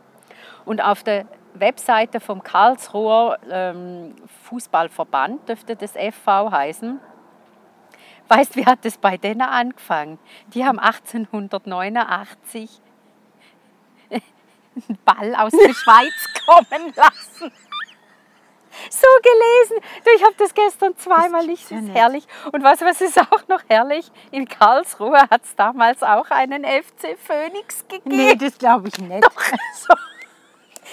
Und 0.65 0.81
auf 0.81 1.03
der 1.03 1.25
Webseite 1.53 2.19
vom 2.19 2.43
Karlsruher 2.43 3.37
ähm, 3.49 4.15
Fußballverband 4.43 5.49
dürfte 5.49 5.75
das 5.75 5.91
FV 5.93 6.51
heißen. 6.51 6.99
Weißt, 8.27 8.55
wie 8.55 8.65
hat 8.65 8.85
das 8.85 8.97
bei 8.97 9.17
denen 9.17 9.41
angefangen? 9.41 10.17
Die 10.53 10.65
haben 10.65 10.79
1889 10.79 12.81
einen 14.09 14.97
Ball 15.05 15.35
aus 15.35 15.51
der 15.51 15.73
Schweiz 15.73 16.13
kommen 16.45 16.93
lassen. 16.95 17.51
So 18.89 19.07
gelesen. 19.21 19.83
Ich 20.15 20.23
habe 20.23 20.33
das 20.37 20.53
gestern 20.53 20.95
zweimal 20.97 21.45
nicht. 21.45 21.69
Das 21.69 21.81
ist 21.81 21.93
herrlich. 21.93 22.25
Und 22.53 22.63
was, 22.63 22.79
was 22.81 23.01
ist 23.01 23.19
auch 23.19 23.47
noch 23.49 23.61
herrlich? 23.67 24.09
In 24.31 24.47
Karlsruhe 24.47 25.19
hat 25.29 25.43
es 25.43 25.55
damals 25.55 26.03
auch 26.03 26.31
einen 26.31 26.63
FC 26.63 27.17
Phoenix 27.17 27.85
gegeben. 27.87 28.15
Nee, 28.15 28.35
das 28.35 28.57
glaube 28.57 28.87
ich 28.87 28.97
nicht. 28.97 29.27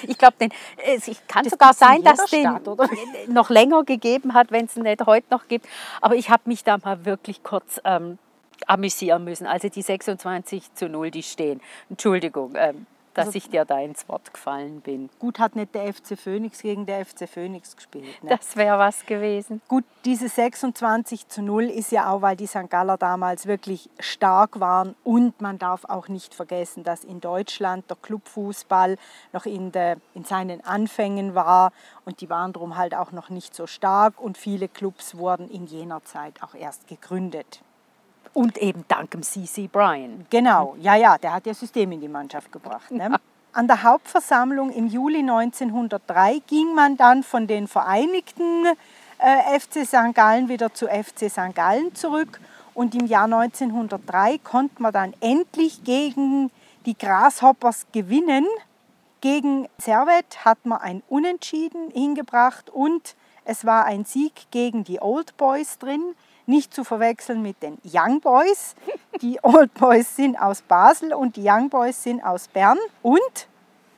Ich 0.07 0.18
glaube, 0.18 0.37
es 0.85 1.11
kann 1.26 1.49
sogar 1.49 1.73
sein, 1.73 2.02
dass 2.02 2.30
jeder 2.30 2.61
den 2.61 2.68
oder? 2.68 2.88
noch 3.28 3.50
länger 3.50 3.85
gegeben 3.85 4.35
hat, 4.35 4.50
wenn 4.50 4.66
es 4.66 4.76
ihn 4.76 4.83
nicht 4.83 5.04
heute 5.07 5.26
noch 5.30 5.49
gibt. 5.49 5.66
Aber 6.00 6.14
ich 6.14 6.30
habe 6.30 6.42
mich 6.47 6.64
da 6.64 6.78
mal 6.78 7.04
wirklich 7.04 7.42
kurz 7.42 7.80
ähm, 7.85 8.18
amüsieren 8.66 9.25
müssen. 9.25 9.47
Also 9.47 9.68
die 9.68 9.83
26 9.83 10.75
zu 10.75 10.88
0, 10.88 11.11
die 11.11 11.23
stehen. 11.23 11.61
Entschuldigung, 11.90 12.54
ähm, 12.57 12.87
dass 13.18 13.26
Also- 13.26 13.37
ich 13.38 13.50
dir 13.50 13.64
da 13.64 13.78
ins 13.80 14.08
Wort 14.08 14.32
gefallen 14.32 14.80
bin. 14.80 15.10
Gut 15.18 15.38
hat 15.38 15.56
nicht 15.56 15.75
der 15.75 15.92
FC 15.92 16.16
Phoenix 16.16 16.62
gegen 16.62 16.87
der 16.87 17.00
FC 17.04 17.26
Phoenix 17.28 17.76
gespielt. 17.76 18.22
Ne? 18.22 18.30
Das 18.30 18.56
wäre 18.56 18.78
was 18.78 19.04
gewesen. 19.04 19.60
Gut, 19.68 19.84
diese 20.04 20.28
26 20.28 21.28
zu 21.28 21.42
0 21.42 21.64
ist 21.64 21.90
ja 21.92 22.10
auch, 22.10 22.22
weil 22.22 22.37
die 22.37 22.46
St. 22.46 22.70
Galler 22.70 22.96
damals 22.96 23.46
wirklich 23.46 23.90
stark 23.98 24.60
waren. 24.60 24.94
Und 25.04 25.40
man 25.40 25.58
darf 25.58 25.84
auch 25.84 26.08
nicht 26.08 26.34
vergessen, 26.34 26.84
dass 26.84 27.04
in 27.04 27.20
Deutschland 27.20 27.90
der 27.90 27.96
Clubfußball 28.00 28.96
noch 29.32 29.46
in, 29.46 29.72
der, 29.72 29.96
in 30.14 30.25
seinen 30.25 30.64
Anfängen 30.64 31.34
war. 31.34 31.72
Und 32.04 32.20
die 32.20 32.30
waren 32.30 32.52
darum 32.52 32.76
halt 32.76 32.94
auch 32.94 33.12
noch 33.12 33.28
nicht 33.30 33.54
so 33.54 33.66
stark. 33.66 34.20
Und 34.20 34.38
viele 34.38 34.68
Clubs 34.68 35.16
wurden 35.16 35.48
in 35.50 35.66
jener 35.66 36.04
Zeit 36.04 36.42
auch 36.42 36.54
erst 36.54 36.87
gegründet. 36.87 37.62
Und 38.35 38.58
eben 38.58 38.85
dank 38.88 39.11
dem 39.11 39.23
C.C. 39.23 39.68
Bryan. 39.68 40.26
Genau, 40.30 40.76
ja, 40.80 40.94
ja, 40.94 41.18
der 41.18 41.35
hat 41.35 41.47
ja 41.47 41.54
System 41.54 41.92
in 41.92 42.00
die 42.00 42.08
Mannschaft 42.08 42.52
gebracht. 42.52 42.90
Ne? 42.90 43.16
An 43.52 43.66
der 43.66 43.82
Hauptversammlung 43.82 44.70
im 44.70 44.87
Juli 44.87 45.20
1903 45.20 46.42
ging 46.47 46.75
man 46.75 46.97
dann 46.97 47.23
von 47.23 47.47
den 47.47 47.66
Vereinigten 47.66 48.66
äh, 49.18 49.58
FC 49.58 49.87
St. 49.87 50.14
Gallen 50.14 50.49
wieder 50.49 50.73
zu 50.73 50.87
FC 50.87 51.30
St. 51.30 51.54
Gallen 51.54 51.94
zurück. 51.94 52.40
Und 52.75 52.94
im 52.94 53.06
Jahr 53.06 53.25
1903 53.25 54.38
konnte 54.38 54.80
man 54.80 54.92
dann 54.92 55.14
endlich 55.20 55.82
gegen 55.82 56.50
die 56.86 56.97
Grasshoppers 56.97 57.86
gewinnen. 57.93 58.47
Gegen 59.21 59.69
Servet 59.78 60.45
hat 60.45 60.64
man 60.64 60.80
ein 60.80 61.02
Unentschieden 61.08 61.91
hingebracht 61.91 62.71
und 62.71 63.17
es 63.45 63.64
war 63.64 63.84
ein 63.86 64.04
Sieg 64.04 64.50
gegen 64.52 64.84
die 64.84 65.00
Old 65.00 65.36
Boys 65.36 65.78
drin. 65.78 66.14
Nicht 66.49 66.73
zu 66.73 66.82
verwechseln 66.82 67.43
mit 67.43 67.63
den 67.63 67.76
Young 67.84 68.23
Boys. 68.23 68.75
Die 69.21 69.39
Old 69.43 69.75
Boys 69.75 70.17
sind 70.17 70.41
aus 70.41 70.63
Basel 70.63 71.13
und 71.13 71.37
die 71.37 71.47
Young 71.47 71.69
Boys 71.69 72.02
sind 72.02 72.23
aus 72.25 72.49
Bern. 72.49 72.78
Und 73.02 73.49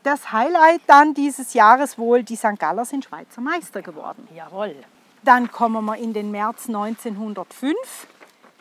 das 0.02 0.32
Highlight 0.32 0.80
dann 0.88 1.14
dieses 1.14 1.54
Jahres 1.54 1.96
wohl, 1.96 2.24
die 2.24 2.34
St. 2.34 2.58
Galler 2.58 2.84
sind 2.84 3.04
Schweizer 3.04 3.40
Meister 3.40 3.82
geworden. 3.82 4.26
Jawohl. 4.34 4.74
Dann 5.22 5.52
kommen 5.52 5.84
wir 5.84 5.96
in 5.96 6.12
den 6.12 6.32
März 6.32 6.66
1905. 6.66 7.76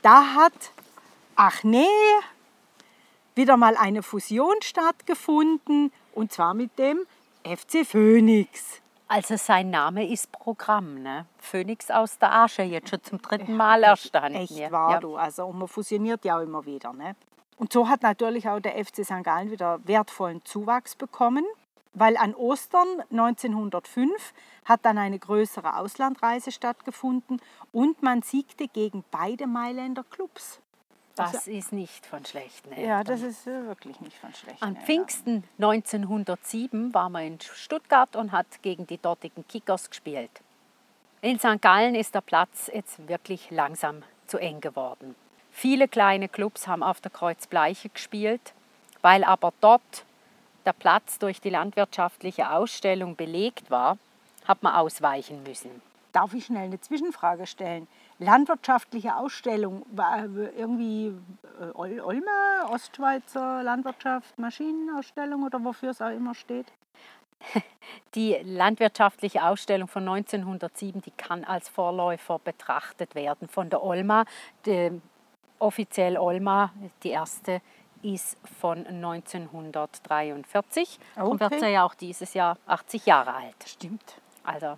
Da 0.04 0.36
hat, 0.36 0.54
ach 1.36 1.64
nee, 1.64 1.88
wieder 3.34 3.58
mal 3.58 3.76
eine 3.76 4.04
Fusion 4.04 4.56
stattgefunden 4.62 5.92
und 6.14 6.32
zwar 6.32 6.54
mit 6.54 6.78
dem 6.78 7.08
FC 7.44 7.88
Phoenix. 7.88 8.82
Also 9.12 9.38
sein 9.38 9.72
Name 9.72 10.08
ist 10.08 10.32
Programm, 10.32 11.02
ne? 11.02 11.26
Phoenix 11.40 11.90
aus 11.90 12.20
der 12.20 12.32
Asche, 12.32 12.62
jetzt 12.62 12.90
schon 12.90 13.04
zum 13.04 13.20
dritten 13.20 13.58
Mal 13.58 13.82
erstanden. 13.82 14.38
Echt 14.38 14.52
ja. 14.52 14.72
wahr, 14.72 14.92
ja. 14.92 15.00
du. 15.00 15.16
Also, 15.16 15.48
und 15.48 15.58
man 15.58 15.68
fusioniert 15.68 16.24
ja 16.26 16.38
auch 16.38 16.44
immer 16.44 16.64
wieder. 16.68 16.94
Ne? 16.94 17.16
Und 17.58 17.74
so 17.74 17.90
hat 17.90 18.04
natürlich 18.04 18.48
auch 18.48 18.60
der 18.60 18.74
FC 18.74 19.04
St. 19.04 19.24
Gallen 19.24 19.50
wieder 19.50 19.80
wertvollen 19.88 20.46
Zuwachs 20.46 20.96
bekommen, 20.96 21.44
weil 21.96 22.18
an 22.18 22.36
Ostern 22.36 23.02
1905 23.10 24.34
hat 24.66 24.86
dann 24.86 25.00
eine 25.00 25.18
größere 25.18 25.78
Auslandreise 25.78 26.52
stattgefunden 26.52 27.42
und 27.72 28.04
man 28.04 28.22
siegte 28.22 28.68
gegen 28.68 29.04
beide 29.10 29.48
Mailänder 29.48 30.04
Clubs. 30.04 30.62
Das 31.20 31.48
ist 31.48 31.74
nicht 31.74 32.06
von 32.06 32.26
schlechten 32.26 32.72
Eltern. 32.72 32.88
Ja, 32.88 33.04
das 33.04 33.22
ist 33.22 33.46
wirklich 33.46 34.00
nicht 34.00 34.18
von 34.18 34.34
schlecht. 34.34 34.62
Am 34.62 34.76
Pfingsten 34.78 35.44
1907 35.58 36.94
war 36.94 37.10
man 37.10 37.24
in 37.24 37.40
Stuttgart 37.42 38.16
und 38.16 38.32
hat 38.32 38.48
gegen 38.62 38.88
die 38.88 38.98
dortigen 38.98 39.48
Kickers 39.48 39.90
gespielt. 39.90 40.32
In 41.22 41.38
St. 41.38 41.62
Gallen 41.62 41.96
ist 41.96 42.16
der 42.16 42.22
Platz 42.22 42.72
jetzt 42.74 43.08
wirklich 43.10 43.52
langsam 43.52 44.04
zu 44.28 44.38
eng 44.38 44.62
geworden. 44.62 45.16
Viele 45.52 45.90
kleine 45.90 46.30
Clubs 46.30 46.68
haben 46.68 46.84
auf 46.84 47.02
der 47.02 47.12
Kreuzbleiche 47.12 47.90
gespielt, 47.90 48.54
weil 49.02 49.26
aber 49.26 49.52
dort 49.60 50.06
der 50.66 50.74
Platz 50.74 51.20
durch 51.20 51.42
die 51.42 51.50
landwirtschaftliche 51.50 52.52
Ausstellung 52.52 53.16
belegt 53.16 53.70
war, 53.70 53.98
hat 54.46 54.64
man 54.64 54.76
ausweichen 54.76 55.44
müssen. 55.44 55.82
Darf 56.14 56.34
ich 56.34 56.46
schnell 56.46 56.66
eine 56.66 56.80
Zwischenfrage 56.80 57.46
stellen? 57.46 57.88
Landwirtschaftliche 58.20 59.16
Ausstellung, 59.16 59.86
war 59.92 60.26
irgendwie 60.26 61.08
äh, 61.60 61.72
Ol- 61.74 62.02
Olme, 62.02 62.30
Ostschweizer 62.70 63.64
Landwirtschaft, 63.64 64.38
Maschinenausstellung 64.38 65.44
oder 65.44 65.64
wofür 65.64 65.90
es 65.92 66.02
auch 66.02 66.10
immer 66.10 66.36
steht? 66.36 66.68
Die 68.16 68.34
landwirtschaftliche 68.44 69.46
Ausstellung 69.46 69.88
von 69.88 70.06
1907, 70.08 71.02
die 71.02 71.12
kann 71.12 71.46
als 71.46 71.70
Vorläufer 71.70 72.38
betrachtet 72.40 73.16
werden 73.16 73.48
von 73.48 73.70
der 73.70 73.82
Olma. 73.82 74.26
Die, 74.66 75.02
offiziell 75.60 76.18
Olma, 76.18 76.74
die 77.04 77.12
erste, 77.12 77.62
ist 78.02 78.38
von 78.60 78.86
1943 78.86 81.00
und 81.16 81.40
wird 81.40 81.54
Okay. 81.54 81.60
sie 81.60 81.68
ja 81.72 81.86
auch 81.86 81.94
dieses 81.96 82.34
Jahr 82.34 82.58
80 82.66 83.06
Jahre 83.06 83.34
alt. 83.34 83.56
Stimmt. 83.66 84.16
Also 84.44 84.78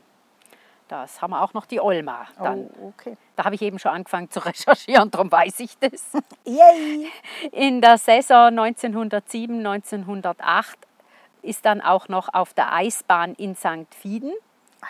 das 0.91 1.21
haben 1.21 1.31
wir 1.31 1.41
auch 1.41 1.53
noch 1.53 1.65
die 1.65 1.79
Olma. 1.79 2.27
Dann. 2.37 2.69
Oh, 2.77 2.89
okay. 2.89 3.15
Da 3.37 3.45
habe 3.45 3.55
ich 3.55 3.61
eben 3.61 3.79
schon 3.79 3.91
angefangen 3.91 4.29
zu 4.29 4.39
recherchieren, 4.45 5.09
darum 5.09 5.31
weiß 5.31 5.61
ich 5.61 5.77
das. 5.79 6.11
Yay! 6.45 7.09
In 7.53 7.79
der 7.79 7.97
Saison 7.97 8.47
1907, 8.59 9.65
1908 9.65 10.77
ist 11.43 11.65
dann 11.65 11.79
auch 11.81 12.09
noch 12.09 12.33
auf 12.33 12.53
der 12.53 12.73
Eisbahn 12.73 13.33
in 13.35 13.55
St. 13.55 13.95
Fieden 13.97 14.33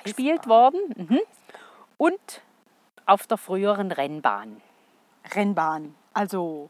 gespielt 0.03 0.47
worden 0.47 0.79
mhm. 0.95 1.19
und 1.97 2.41
auf 3.05 3.27
der 3.27 3.37
früheren 3.37 3.91
Rennbahn. 3.91 4.59
Rennbahn. 5.35 5.93
Also, 6.13 6.69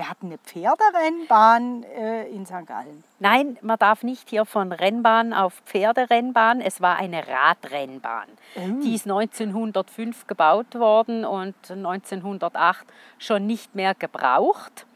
wir 0.00 0.08
hatten 0.08 0.28
eine 0.28 0.38
Pferderennbahn 0.38 1.82
äh, 1.82 2.26
in 2.30 2.46
St. 2.46 2.66
Gallen. 2.66 3.04
Nein, 3.18 3.58
man 3.60 3.78
darf 3.78 4.02
nicht 4.02 4.30
hier 4.30 4.46
von 4.46 4.72
Rennbahn 4.72 5.34
auf 5.34 5.60
Pferderennbahn. 5.66 6.62
Es 6.62 6.80
war 6.80 6.96
eine 6.96 7.28
Radrennbahn. 7.28 8.28
Die 8.82 8.94
ist 8.94 9.04
1905 9.04 10.26
gebaut 10.26 10.74
worden 10.76 11.26
und 11.26 11.54
1908 11.70 12.86
schon 13.18 13.46
nicht 13.46 13.74
mehr 13.74 13.94
gebraucht. 13.94 14.86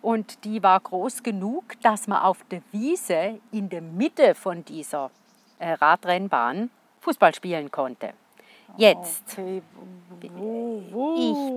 Und 0.00 0.44
die 0.46 0.62
war 0.62 0.80
groß 0.80 1.22
genug, 1.22 1.78
dass 1.82 2.06
man 2.06 2.22
auf 2.22 2.38
der 2.50 2.62
Wiese 2.72 3.38
in 3.52 3.68
der 3.68 3.82
Mitte 3.82 4.34
von 4.34 4.64
dieser 4.64 5.10
äh, 5.58 5.72
Radrennbahn 5.72 6.70
Fußball 7.02 7.34
spielen 7.34 7.70
konnte. 7.70 8.14
Jetzt, 8.78 9.38
Okay, 9.38 9.62
wo, 10.34 10.82
wo? 10.90 11.14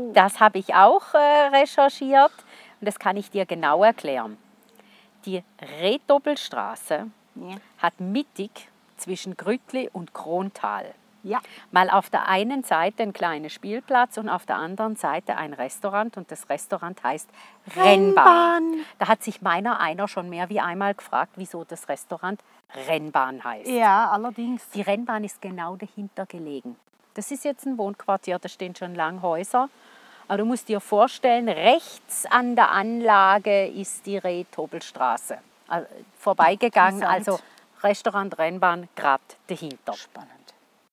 ich, 0.10 0.13
das 0.13 0.39
habe 0.41 0.60
ich 0.60 0.76
auch 0.76 1.13
äh, 1.13 1.17
recherchiert 1.56 2.32
und 2.80 2.86
das 2.88 3.00
kann 3.00 3.18
ich 3.18 3.30
dir 3.32 3.46
genau 3.46 3.84
erklären. 3.84 4.38
Die 5.26 5.44
Rehdoppelstraße 5.82 7.08
Ja. 7.36 7.56
hat 7.80 8.00
mittig 8.00 8.70
zwischen 8.98 9.36
Grütli 9.38 9.90
und 9.94 10.13
Krontal 10.13 10.94
Ja. 11.24 11.40
mal 11.72 11.90
auf 11.90 12.10
der 12.10 12.28
einen 12.28 12.63
Seite 12.63 13.04
ein 13.04 13.13
kleiner 13.13 13.50
Spielplatz 13.50 14.18
und 14.18 14.30
auf 14.30 14.46
der 14.46 14.56
anderen 14.56 14.96
Seite 14.96 15.36
ein 15.36 15.54
Restaurant 15.54 16.16
und 16.18 16.32
das 16.32 16.50
Restaurant 16.50 17.04
heißt 17.04 17.30
Rennbahn. 17.76 18.63
Rennbahn. 18.63 18.86
Da 19.00 19.08
hat 19.08 19.24
sich 19.24 19.42
meiner 19.42 19.80
einer 19.80 20.08
schon 20.08 20.30
mehr 20.30 20.50
wie 20.50 20.60
einmal 20.62 20.94
gefragt, 20.94 21.34
wieso 21.36 21.63
das 21.63 21.90
Restaurant 21.90 22.42
Rennbahn 22.88 23.44
heißt. 23.44 23.70
Ja, 23.70 24.10
allerdings. 24.10 24.68
Die 24.70 24.82
Rennbahn 24.82 25.24
ist 25.24 25.42
genau 25.42 25.76
dahinter 25.76 26.26
gelegen. 26.26 26.76
Das 27.13 27.32
ist 27.32 27.44
jetzt 27.46 27.66
ein 27.66 27.78
Wohnquartier, 27.78 28.38
da 28.40 28.48
stehen 28.48 28.76
schon 28.76 28.94
lange 28.96 29.22
Häuser. 29.22 29.70
Aber 30.28 30.40
du 30.40 30.46
musst 30.46 30.68
dir 30.68 30.80
vorstellen, 30.80 31.48
rechts 31.48 32.26
an 32.26 32.56
der 32.56 32.72
Anlage 32.72 33.68
ist 33.68 34.06
die 34.06 34.18
Rehtobbelstraße. 34.18 35.38
Also 35.68 35.88
vorbeigegangen, 36.18 37.02
Interessant. 37.02 37.28
also 37.30 37.44
Restaurant 37.84 38.38
Rennbahn 38.38 38.90
gerade 38.96 39.24
dahinter. 39.48 39.94
Spannend. 39.94 40.32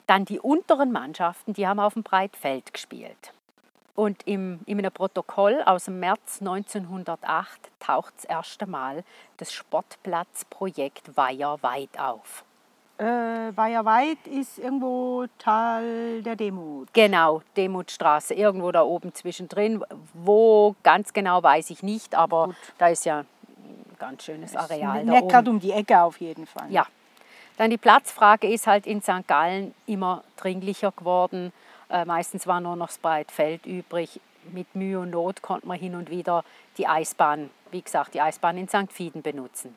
Dann 0.06 0.24
die 0.24 0.38
unteren 0.38 0.92
Mannschaften, 0.92 1.54
die 1.54 1.66
haben 1.66 1.80
auf 1.80 1.94
dem 1.94 2.02
Breitfeld 2.02 2.72
gespielt. 2.72 3.32
Und 3.94 4.26
im, 4.26 4.60
in 4.66 4.78
einem 4.78 4.92
Protokoll 4.92 5.62
aus 5.64 5.84
dem 5.84 6.00
März 6.00 6.40
1908 6.40 7.70
taucht 7.78 8.14
das 8.16 8.24
erste 8.24 8.66
Mal 8.66 9.04
das 9.36 9.52
Sportplatzprojekt 9.52 11.16
Weiherweit 11.16 11.98
auf. 11.98 12.44
Äh, 12.96 13.04
Weiherweit 13.56 14.24
ist 14.26 14.58
irgendwo 14.58 15.26
Tal 15.38 16.22
der 16.22 16.36
Demut. 16.36 16.92
Genau, 16.92 17.42
Demutstraße, 17.56 18.34
irgendwo 18.34 18.70
da 18.70 18.82
oben 18.82 19.12
zwischendrin. 19.12 19.82
Wo 20.12 20.76
ganz 20.84 21.12
genau 21.12 21.42
weiß 21.42 21.70
ich 21.70 21.82
nicht, 21.82 22.14
aber 22.14 22.46
Gut. 22.46 22.56
da 22.78 22.88
ist 22.88 23.04
ja 23.04 23.20
ein 23.20 23.26
ganz 23.98 24.24
schönes 24.24 24.54
Areal 24.54 25.04
da 25.04 25.12
Nicht 25.12 25.28
gerade 25.28 25.50
um 25.50 25.58
die 25.58 25.72
Ecke 25.72 26.00
auf 26.00 26.20
jeden 26.20 26.46
Fall. 26.46 26.70
Ja. 26.70 26.86
Dann 27.56 27.70
die 27.70 27.78
Platzfrage 27.78 28.48
ist 28.48 28.68
halt 28.68 28.86
in 28.86 29.02
St. 29.02 29.26
Gallen 29.26 29.74
immer 29.86 30.22
dringlicher 30.36 30.92
geworden. 30.92 31.52
Äh, 31.88 32.04
meistens 32.04 32.46
war 32.46 32.60
nur 32.60 32.76
noch 32.76 32.88
das 32.88 32.98
Breitfeld 32.98 33.66
übrig. 33.66 34.20
Mit 34.52 34.74
Mühe 34.74 35.00
und 35.00 35.10
Not 35.10 35.42
konnte 35.42 35.66
man 35.66 35.78
hin 35.78 35.94
und 35.96 36.10
wieder 36.10 36.44
die 36.76 36.86
Eisbahn, 36.86 37.50
wie 37.70 37.82
gesagt, 37.82 38.14
die 38.14 38.20
Eisbahn 38.20 38.58
in 38.58 38.68
St. 38.68 38.92
Fieden 38.92 39.22
benutzen. 39.22 39.74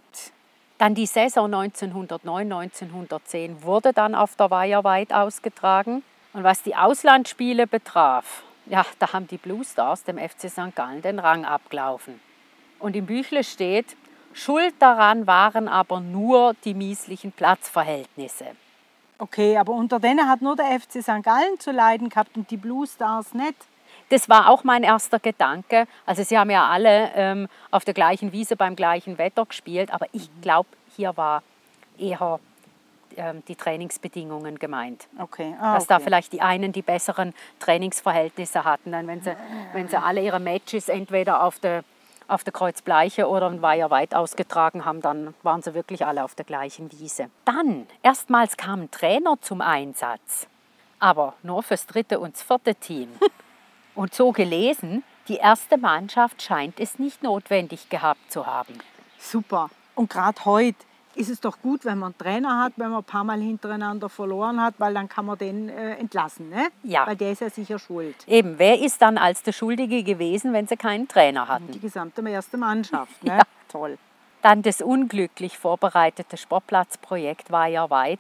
Dann 0.78 0.94
die 0.94 1.08
Saison 1.08 1.52
1909, 1.52 2.52
1910 2.52 3.64
wurde 3.64 3.94
dann 3.94 4.14
auf 4.14 4.36
der 4.36 4.52
Weiherweit 4.52 5.12
ausgetragen. 5.12 6.04
Und 6.34 6.44
was 6.44 6.62
die 6.62 6.76
Auslandsspiele 6.76 7.66
betraf, 7.66 8.44
ja, 8.68 8.86
da 9.00 9.14
haben 9.14 9.28
die 9.28 9.38
Blue 9.38 9.64
Stars 9.64 10.04
dem 10.04 10.20
FC 10.20 10.50
St. 10.50 10.76
Gallen 10.76 11.02
den 11.02 11.20
Rang 11.20 11.46
abgelaufen. 11.46 12.20
Und 12.80 12.96
im 12.96 13.08
Büchle 13.08 13.44
steht, 13.44 13.96
Schuld 14.34 14.76
daran 14.78 15.26
waren 15.26 15.68
aber 15.68 16.00
nur 16.00 16.54
die 16.64 16.76
mieslichen 16.76 17.32
Platzverhältnisse. 17.32 18.46
Okay, 19.18 19.58
aber 19.58 19.74
unter 19.74 20.00
denen 20.00 20.30
hat 20.30 20.44
nur 20.44 20.56
der 20.56 20.80
FC 20.80 21.02
St. 21.02 21.24
Gallen 21.24 21.60
zu 21.60 21.72
leiden 21.72 22.10
gehabt 22.10 22.38
und 22.38 22.52
die 22.52 22.58
Blue 22.58 22.86
Stars 22.86 23.34
nicht. 23.34 23.56
Das 24.10 24.30
war 24.30 24.50
auch 24.50 24.64
mein 24.64 24.84
erster 24.84 25.20
Gedanke. 25.20 25.88
Also 26.06 26.24
sie 26.24 26.38
haben 26.38 26.50
ja 26.50 26.68
alle 26.68 27.12
ähm, 27.16 27.48
auf 27.72 27.84
der 27.84 27.94
gleichen 27.94 28.32
Wiese 28.32 28.56
beim 28.56 28.76
gleichen 28.76 29.18
Wetter 29.18 29.46
gespielt, 29.46 29.94
aber 29.94 30.06
ich 30.14 30.30
glaube, 30.42 30.70
hier 30.96 31.16
war 31.18 31.44
eher 31.98 32.40
ähm, 33.18 33.44
die 33.48 33.56
Trainingsbedingungen 33.56 34.60
gemeint. 34.60 35.08
Okay. 35.20 35.56
Ah, 35.60 35.76
Dass 35.76 35.88
da 35.88 35.96
okay. 35.96 36.06
vielleicht 36.06 36.34
die 36.34 36.42
einen 36.42 36.72
die 36.72 36.82
besseren 36.82 37.34
Trainingsverhältnisse 37.60 38.64
hatten. 38.64 38.92
Dann, 38.92 39.08
wenn 39.08 39.22
sie, 39.22 39.36
wenn 39.74 39.88
sie 39.88 39.98
alle 39.98 40.22
ihre 40.22 40.40
Matches 40.40 40.88
entweder 40.88 41.44
auf 41.44 41.60
der, 41.60 41.84
auf 42.28 42.44
der 42.44 42.54
Kreuzbleiche 42.54 43.28
oder 43.28 43.48
in 43.48 43.62
Weiherweit 43.62 44.14
ausgetragen 44.14 44.86
haben, 44.86 45.02
dann 45.02 45.34
waren 45.44 45.62
sie 45.62 45.74
wirklich 45.74 46.06
alle 46.06 46.24
auf 46.24 46.36
der 46.36 46.46
gleichen 46.46 46.92
Wiese. 46.92 47.30
Dann, 47.44 47.88
erstmals 48.04 48.56
kam 48.56 48.84
ein 48.84 48.92
Trainer 48.92 49.36
zum 49.42 49.62
Einsatz, 49.62 50.48
aber 51.00 51.34
nur 51.44 51.64
fürs 51.64 51.88
dritte 51.88 52.20
und 52.20 52.36
das 52.36 52.44
vierte 52.44 52.76
Team. 52.76 53.10
Und 53.98 54.14
so 54.14 54.32
gelesen, 54.32 55.04
die 55.28 55.38
erste 55.38 55.76
Mannschaft 55.76 56.44
scheint 56.44 56.80
es 56.80 57.00
nicht 57.00 57.24
notwendig 57.24 57.90
gehabt 57.90 58.32
zu 58.32 58.46
haben. 58.46 58.78
Super. 59.18 59.72
Und 59.96 60.12
gerade 60.12 60.46
heute 60.46 60.78
ist 61.16 61.32
es 61.32 61.42
doch 61.42 61.60
gut, 61.64 61.84
wenn 61.84 61.98
man 61.98 62.14
einen 62.14 62.18
Trainer 62.20 62.64
hat, 62.64 62.74
wenn 62.76 62.92
man 62.92 63.00
ein 63.00 63.04
paar 63.04 63.24
Mal 63.24 63.40
hintereinander 63.42 64.08
verloren 64.08 64.62
hat, 64.62 64.76
weil 64.78 64.94
dann 64.94 65.10
kann 65.10 65.26
man 65.26 65.40
den 65.40 65.70
äh, 65.70 65.96
entlassen. 65.96 66.48
Ne? 66.52 66.68
Ja. 66.84 67.08
Weil 67.08 67.16
der 67.16 67.32
ist 67.32 67.42
ja 67.42 67.50
sicher 67.50 67.80
schuld. 67.80 68.16
Eben, 68.28 68.60
wer 68.60 68.80
ist 68.80 69.02
dann 69.02 69.18
als 69.18 69.42
der 69.42 69.52
Schuldige 69.52 70.04
gewesen, 70.04 70.54
wenn 70.54 70.68
sie 70.68 70.78
keinen 70.78 71.08
Trainer 71.08 71.48
hatten? 71.48 71.72
Die 71.72 71.80
gesamte 71.80 72.22
erste 72.30 72.58
Mannschaft. 72.58 73.24
Ne? 73.24 73.32
Ja. 73.38 73.44
Toll. 73.68 73.98
Dann 74.44 74.62
das 74.62 74.80
unglücklich 74.82 75.58
vorbereitete 75.58 76.38
Sportplatzprojekt 76.38 77.52
war 77.52 77.66
ja 77.66 77.90
weit, 77.90 78.20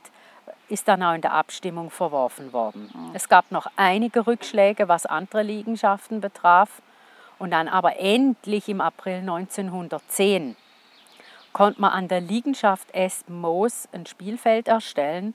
ist 0.69 0.87
dann 0.87 1.01
auch 1.03 1.13
in 1.13 1.21
der 1.21 1.33
Abstimmung 1.33 1.89
verworfen 1.89 2.51
worden. 2.53 2.89
Es 3.13 3.29
gab 3.29 3.51
noch 3.51 3.67
einige 3.75 4.27
Rückschläge, 4.27 4.87
was 4.87 5.05
andere 5.05 5.43
Liegenschaften 5.43 6.21
betraf. 6.21 6.81
Und 7.39 7.51
dann 7.51 7.67
aber 7.67 7.99
endlich 7.99 8.67
im 8.67 8.81
April 8.81 9.19
1910 9.19 10.55
konnte 11.53 11.81
man 11.81 11.91
an 11.91 12.07
der 12.07 12.21
Liegenschaft 12.21 12.93
Espenmoos 12.93 13.87
ein 13.91 14.05
Spielfeld 14.05 14.67
erstellen 14.67 15.33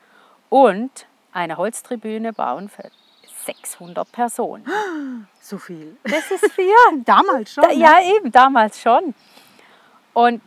und 0.49 1.07
eine 1.33 1.57
Holztribüne 1.57 2.33
bauen 2.33 2.69
für 2.69 2.91
600 3.45 4.11
Personen. 4.11 4.67
So 5.45 5.59
viel. 5.59 5.97
Das 6.05 6.31
ist 6.31 6.53
viel. 6.53 6.73
Damals 7.05 7.53
schon. 7.53 7.65
Da, 7.65 7.71
ne? 7.71 7.75
ja, 7.75 7.99
eben, 8.01 8.31
damals 8.31 8.81
schon. 8.81 9.13
Und 10.13 10.41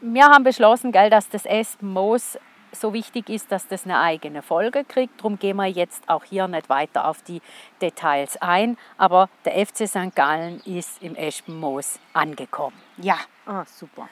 wir 0.00 0.24
haben 0.24 0.42
beschlossen, 0.42 0.90
gell, 0.90 1.08
dass 1.08 1.28
das 1.28 1.46
Espenmoos 1.46 2.36
so 2.72 2.92
wichtig 2.92 3.28
ist, 3.28 3.50
dass 3.52 3.66
das 3.68 3.84
eine 3.84 3.98
eigene 3.98 4.42
Folge 4.42 4.84
kriegt. 4.84 5.18
Darum 5.20 5.38
gehen 5.38 5.56
wir 5.56 5.66
jetzt 5.66 6.08
auch 6.08 6.24
hier 6.24 6.48
nicht 6.48 6.68
weiter 6.68 7.06
auf 7.06 7.22
die 7.22 7.40
Details 7.80 8.36
ein. 8.40 8.76
Aber 8.98 9.28
der 9.44 9.66
FC 9.66 9.88
St. 9.88 10.14
Gallen 10.14 10.60
ist 10.64 11.02
im 11.02 11.14
Espenmoos 11.16 11.98
angekommen. 12.12 12.76
Ja, 12.98 13.18
ah, 13.46 13.64
super. 13.66 14.08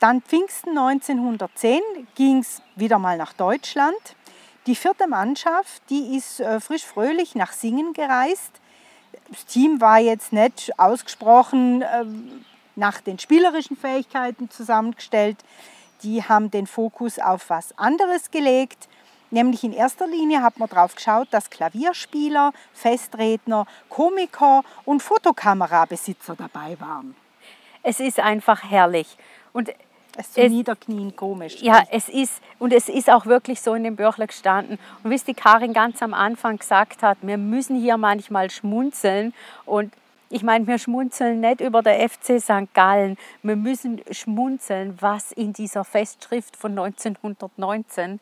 Dann 0.00 0.22
Pfingsten 0.22 0.78
1910 0.78 1.80
ging 2.14 2.38
es 2.38 2.62
wieder 2.76 2.98
mal 2.98 3.16
nach 3.16 3.32
Deutschland. 3.32 3.96
Die 4.66 4.76
vierte 4.76 5.08
Mannschaft, 5.08 5.82
die 5.90 6.16
ist 6.16 6.40
äh, 6.40 6.60
frisch 6.60 6.84
fröhlich 6.84 7.34
nach 7.34 7.52
Singen 7.52 7.94
gereist. 7.94 8.60
Das 9.30 9.46
Team 9.46 9.80
war 9.80 9.98
jetzt 9.98 10.32
nicht 10.32 10.78
ausgesprochen 10.78 11.82
ähm, 11.82 12.44
nach 12.76 13.00
den 13.00 13.18
spielerischen 13.18 13.76
Fähigkeiten 13.76 14.50
zusammengestellt. 14.50 15.38
Die 16.02 16.22
haben 16.22 16.50
den 16.50 16.66
Fokus 16.66 17.18
auf 17.18 17.50
was 17.50 17.76
anderes 17.78 18.30
gelegt. 18.30 18.88
Nämlich 19.30 19.62
in 19.64 19.72
erster 19.74 20.06
Linie 20.06 20.42
hat 20.42 20.58
man 20.58 20.68
darauf 20.68 20.94
geschaut, 20.94 21.28
dass 21.32 21.50
Klavierspieler, 21.50 22.52
Festredner, 22.72 23.66
Komiker 23.90 24.62
und 24.86 25.02
Fotokamerabesitzer 25.02 26.34
dabei 26.34 26.76
waren. 26.80 27.14
Es 27.82 28.00
ist 28.00 28.20
einfach 28.20 28.62
herrlich. 28.64 29.16
Und 29.52 29.70
Es 30.16 30.28
ist 30.30 30.38
Es- 30.38 30.50
Niederknien 30.50 31.14
komisch. 31.14 31.62
Ja, 31.62 31.82
es 31.92 32.08
ist, 32.08 32.40
und 32.58 32.72
es 32.72 32.88
ist 32.88 33.08
auch 33.08 33.26
wirklich 33.26 33.60
so 33.60 33.74
in 33.74 33.84
dem 33.84 33.94
Büchle 33.96 34.26
gestanden. 34.26 34.78
Und 35.04 35.10
wie 35.10 35.14
es 35.14 35.22
die 35.24 35.34
Karin 35.34 35.72
ganz 35.72 36.02
am 36.02 36.12
Anfang 36.14 36.56
gesagt 36.58 37.02
hat, 37.04 37.18
wir 37.22 37.36
müssen 37.38 37.78
hier 37.80 37.96
manchmal 37.98 38.50
schmunzeln. 38.50 39.32
Und 39.64 39.92
ich 40.30 40.42
meine, 40.42 40.66
wir 40.66 40.78
schmunzeln 40.78 41.40
nicht 41.40 41.60
über 41.60 41.82
der 41.82 42.08
FC 42.08 42.40
St. 42.40 42.72
Gallen. 42.74 43.16
Wir 43.42 43.56
müssen 43.56 44.02
schmunzeln, 44.10 44.96
was 45.00 45.32
in 45.32 45.52
dieser 45.52 45.84
Festschrift 45.84 46.56
von 46.56 46.72
1919, 46.72 48.20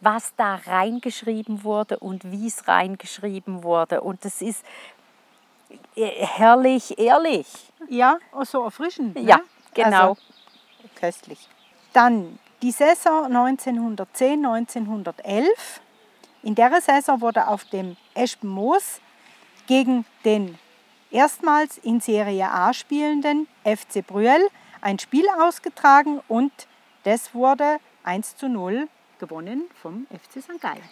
was 0.00 0.34
da 0.36 0.56
reingeschrieben 0.66 1.62
wurde 1.62 1.98
und 1.98 2.30
wie 2.30 2.46
es 2.46 2.66
reingeschrieben 2.68 3.62
wurde. 3.62 4.00
Und 4.00 4.24
das 4.24 4.40
ist 4.40 4.64
äh, 5.94 6.06
herrlich 6.24 6.98
ehrlich. 6.98 7.46
Ja, 7.88 8.18
so 8.44 8.64
erfrischend. 8.64 9.16
Ne? 9.16 9.22
Ja, 9.22 9.40
genau. 9.74 10.10
Also, 10.10 10.16
köstlich. 10.94 11.48
Dann 11.92 12.38
die 12.62 12.70
Saison 12.70 13.26
1910, 13.26 14.44
1911. 14.44 15.80
In 16.42 16.54
der 16.54 16.80
Saison 16.80 17.20
wurde 17.20 17.48
auf 17.48 17.64
dem 17.64 17.96
Espenmoos 18.14 19.00
gegen 19.66 20.04
den 20.24 20.58
erstmals 21.16 21.78
in 21.78 22.00
Serie 22.00 22.50
A 22.50 22.74
spielenden 22.74 23.48
FC 23.64 24.06
Brüel 24.06 24.48
ein 24.82 24.98
Spiel 24.98 25.24
ausgetragen 25.40 26.20
und 26.28 26.52
das 27.04 27.34
wurde 27.34 27.78
1 28.04 28.36
zu 28.36 28.50
0 28.50 28.86
gewonnen 29.18 29.62
vom 29.80 30.06
FC 30.10 30.42
St. 30.42 30.60
Gallen. 30.60 30.82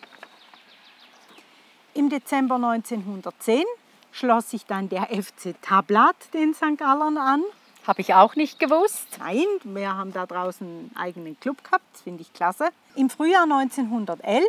Im 1.93 2.09
Dezember 2.09 2.55
1910 2.55 3.65
schloss 4.13 4.51
sich 4.51 4.65
dann 4.65 4.89
der 4.89 5.09
FC 5.09 5.61
Tablat 5.61 6.17
den 6.33 6.55
St. 6.55 6.79
Gallern 6.79 7.19
an. 7.19 7.43
Habe 7.87 8.01
ich 8.01 8.15
auch 8.15 8.35
nicht 8.35 8.59
gewusst. 8.59 9.19
Nein, 9.19 9.45
wir 9.63 9.95
haben 9.95 10.15
da 10.15 10.25
draußen 10.25 10.67
einen 10.67 10.97
eigenen 10.97 11.39
Club 11.39 11.63
gehabt, 11.63 11.99
finde 12.03 12.23
ich 12.23 12.33
klasse. 12.33 12.71
Im 12.97 13.11
Frühjahr 13.11 13.43
1911 13.43 14.43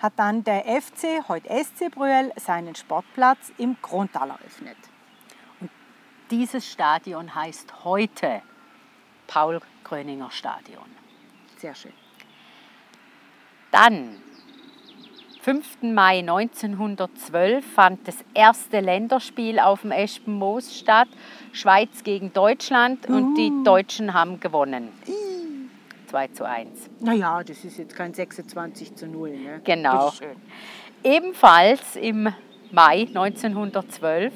hat 0.00 0.12
dann 0.16 0.44
der 0.44 0.64
FC, 0.64 1.26
heute 1.28 1.48
SC 1.48 1.90
Brüel, 1.90 2.30
seinen 2.36 2.74
Sportplatz 2.74 3.52
im 3.56 3.80
Krontal 3.80 4.28
eröffnet. 4.28 4.76
Dieses 6.36 6.68
Stadion 6.68 7.32
heißt 7.32 7.84
heute 7.84 8.42
Paul-Gröninger 9.28 10.32
Stadion. 10.32 10.82
Sehr 11.58 11.76
schön. 11.76 11.92
Dann, 13.70 14.16
5. 15.42 15.82
Mai 15.82 16.18
1912, 16.18 17.64
fand 17.64 18.08
das 18.08 18.16
erste 18.34 18.80
Länderspiel 18.80 19.60
auf 19.60 19.82
dem 19.82 19.92
Espenmoos 19.92 20.76
statt. 20.76 21.06
Schweiz 21.52 22.02
gegen 22.02 22.32
Deutschland 22.32 23.08
und 23.08 23.36
die 23.36 23.52
Deutschen 23.62 24.12
haben 24.12 24.40
gewonnen. 24.40 24.88
2 26.08 26.28
zu 26.32 26.48
1. 26.48 26.90
Naja, 26.98 27.44
das 27.44 27.64
ist 27.64 27.78
jetzt 27.78 27.94
kein 27.94 28.12
26 28.12 28.96
zu 28.96 29.06
0. 29.06 29.30
Ne? 29.30 29.60
Genau. 29.62 30.12
Ebenfalls 31.04 31.94
im 31.94 32.34
Mai 32.72 33.02
1912 33.02 34.32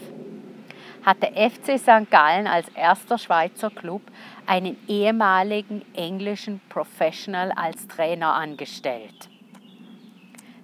hat 1.04 1.22
der 1.22 1.32
FC 1.50 1.78
St. 1.78 2.11
Gallen 2.11 2.46
als 2.46 2.68
erster 2.70 3.18
Schweizer 3.18 3.70
Club 3.70 4.02
einen 4.46 4.76
ehemaligen 4.88 5.82
englischen 5.94 6.61
Professional 6.68 7.52
als 7.52 7.87
Trainer 7.88 8.34
angestellt. 8.34 9.28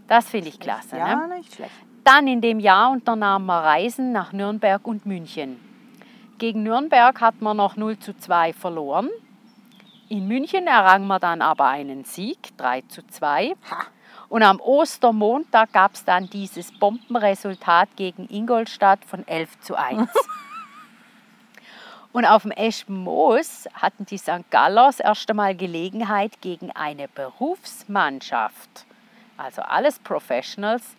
Das 0.08 0.28
finde 0.28 0.48
ich 0.48 0.60
klasse. 0.60 0.96
Ja, 0.96 1.26
Ne? 1.26 1.36
nicht 1.36 1.54
schlecht. 1.54 1.72
Dann 2.04 2.26
in 2.26 2.40
dem 2.42 2.60
Jahr 2.60 2.90
unternahm 2.90 3.46
man 3.46 3.64
Reisen 3.64 4.12
nach 4.12 4.32
Nürnberg 4.32 4.86
und 4.86 5.06
München. 5.06 5.58
Gegen 6.36 6.62
Nürnberg 6.62 7.18
hat 7.20 7.40
man 7.40 7.56
noch 7.56 7.76
0 7.76 7.98
zu 7.98 8.14
2 8.14 8.52
verloren. 8.52 9.08
In 10.10 10.28
München 10.28 10.66
errang 10.66 11.06
man 11.06 11.20
dann 11.20 11.40
aber 11.40 11.66
einen 11.68 12.04
Sieg, 12.04 12.54
3 12.58 12.82
zu 12.82 13.06
2. 13.06 13.54
Ha. 13.70 13.86
Und 14.28 14.42
am 14.42 14.60
Ostermontag 14.60 15.72
gab 15.72 15.94
es 15.94 16.04
dann 16.04 16.28
dieses 16.30 16.72
Bombenresultat 16.78 17.88
gegen 17.96 18.28
Ingolstadt 18.28 19.04
von 19.04 19.26
11 19.26 19.60
zu 19.60 19.76
1. 19.76 20.08
Und 22.12 22.26
auf 22.26 22.42
dem 22.42 22.52
Eschenmoos 22.52 23.68
hatten 23.74 24.06
die 24.06 24.18
St. 24.18 24.48
Gallers 24.50 25.00
erst 25.00 25.28
einmal 25.28 25.56
Gelegenheit 25.56 26.40
gegen 26.40 26.70
eine 26.70 27.08
Berufsmannschaft, 27.08 28.86
also 29.36 29.62
alles 29.62 29.98
Professionals, 29.98 30.94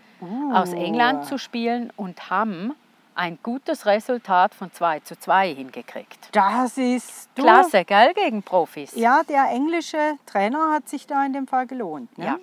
aus 0.53 0.73
England 0.73 1.25
zu 1.25 1.37
spielen 1.37 1.91
und 1.95 2.29
haben 2.29 2.73
ein 3.15 3.37
gutes 3.41 3.85
Resultat 3.85 4.53
von 4.53 4.71
2 4.71 5.01
zu 5.01 5.17
2 5.17 5.53
hingekriegt. 5.55 6.29
Das 6.33 6.77
ist 6.77 7.29
du, 7.35 7.43
Klasse, 7.43 7.85
gell, 7.85 8.13
gegen 8.13 8.43
Profis. 8.43 8.93
Ja, 8.95 9.23
der 9.23 9.49
englische 9.51 10.17
Trainer 10.25 10.71
hat 10.73 10.89
sich 10.89 11.07
da 11.07 11.25
in 11.25 11.33
dem 11.33 11.47
Fall 11.47 11.65
gelohnt. 11.65 12.17
Ne? 12.17 12.25
Ja. 12.25 12.39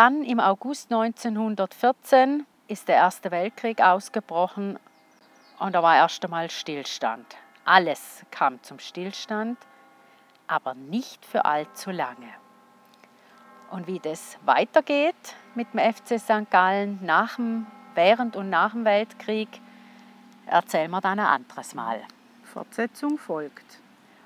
Dann 0.00 0.24
im 0.24 0.40
August 0.40 0.90
1914 0.90 2.46
ist 2.68 2.88
der 2.88 2.96
Erste 2.96 3.30
Weltkrieg 3.30 3.82
ausgebrochen 3.82 4.78
und 5.58 5.74
da 5.74 5.82
war 5.82 5.94
erst 5.96 6.24
einmal 6.24 6.48
Stillstand. 6.48 7.36
Alles 7.66 8.24
kam 8.30 8.62
zum 8.62 8.78
Stillstand, 8.78 9.58
aber 10.46 10.72
nicht 10.72 11.26
für 11.26 11.44
allzu 11.44 11.90
lange. 11.90 12.30
Und 13.72 13.88
wie 13.88 13.98
das 13.98 14.38
weitergeht 14.46 15.34
mit 15.54 15.66
dem 15.74 15.92
FC 15.92 16.18
St. 16.18 16.50
Gallen 16.50 16.98
nach 17.02 17.36
dem, 17.36 17.66
während 17.94 18.36
und 18.36 18.48
nach 18.48 18.72
dem 18.72 18.86
Weltkrieg, 18.86 19.50
erzählen 20.46 20.90
wir 20.90 21.02
dann 21.02 21.18
ein 21.18 21.26
anderes 21.26 21.74
Mal. 21.74 22.00
Fortsetzung 22.44 23.18
folgt. 23.18 23.80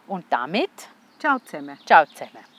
Und 0.07 0.25
damit, 0.31 0.71
Ciao 1.19 1.41
zusammen. 1.41 1.77
ciao 1.85 2.07
zusammen. 2.07 2.54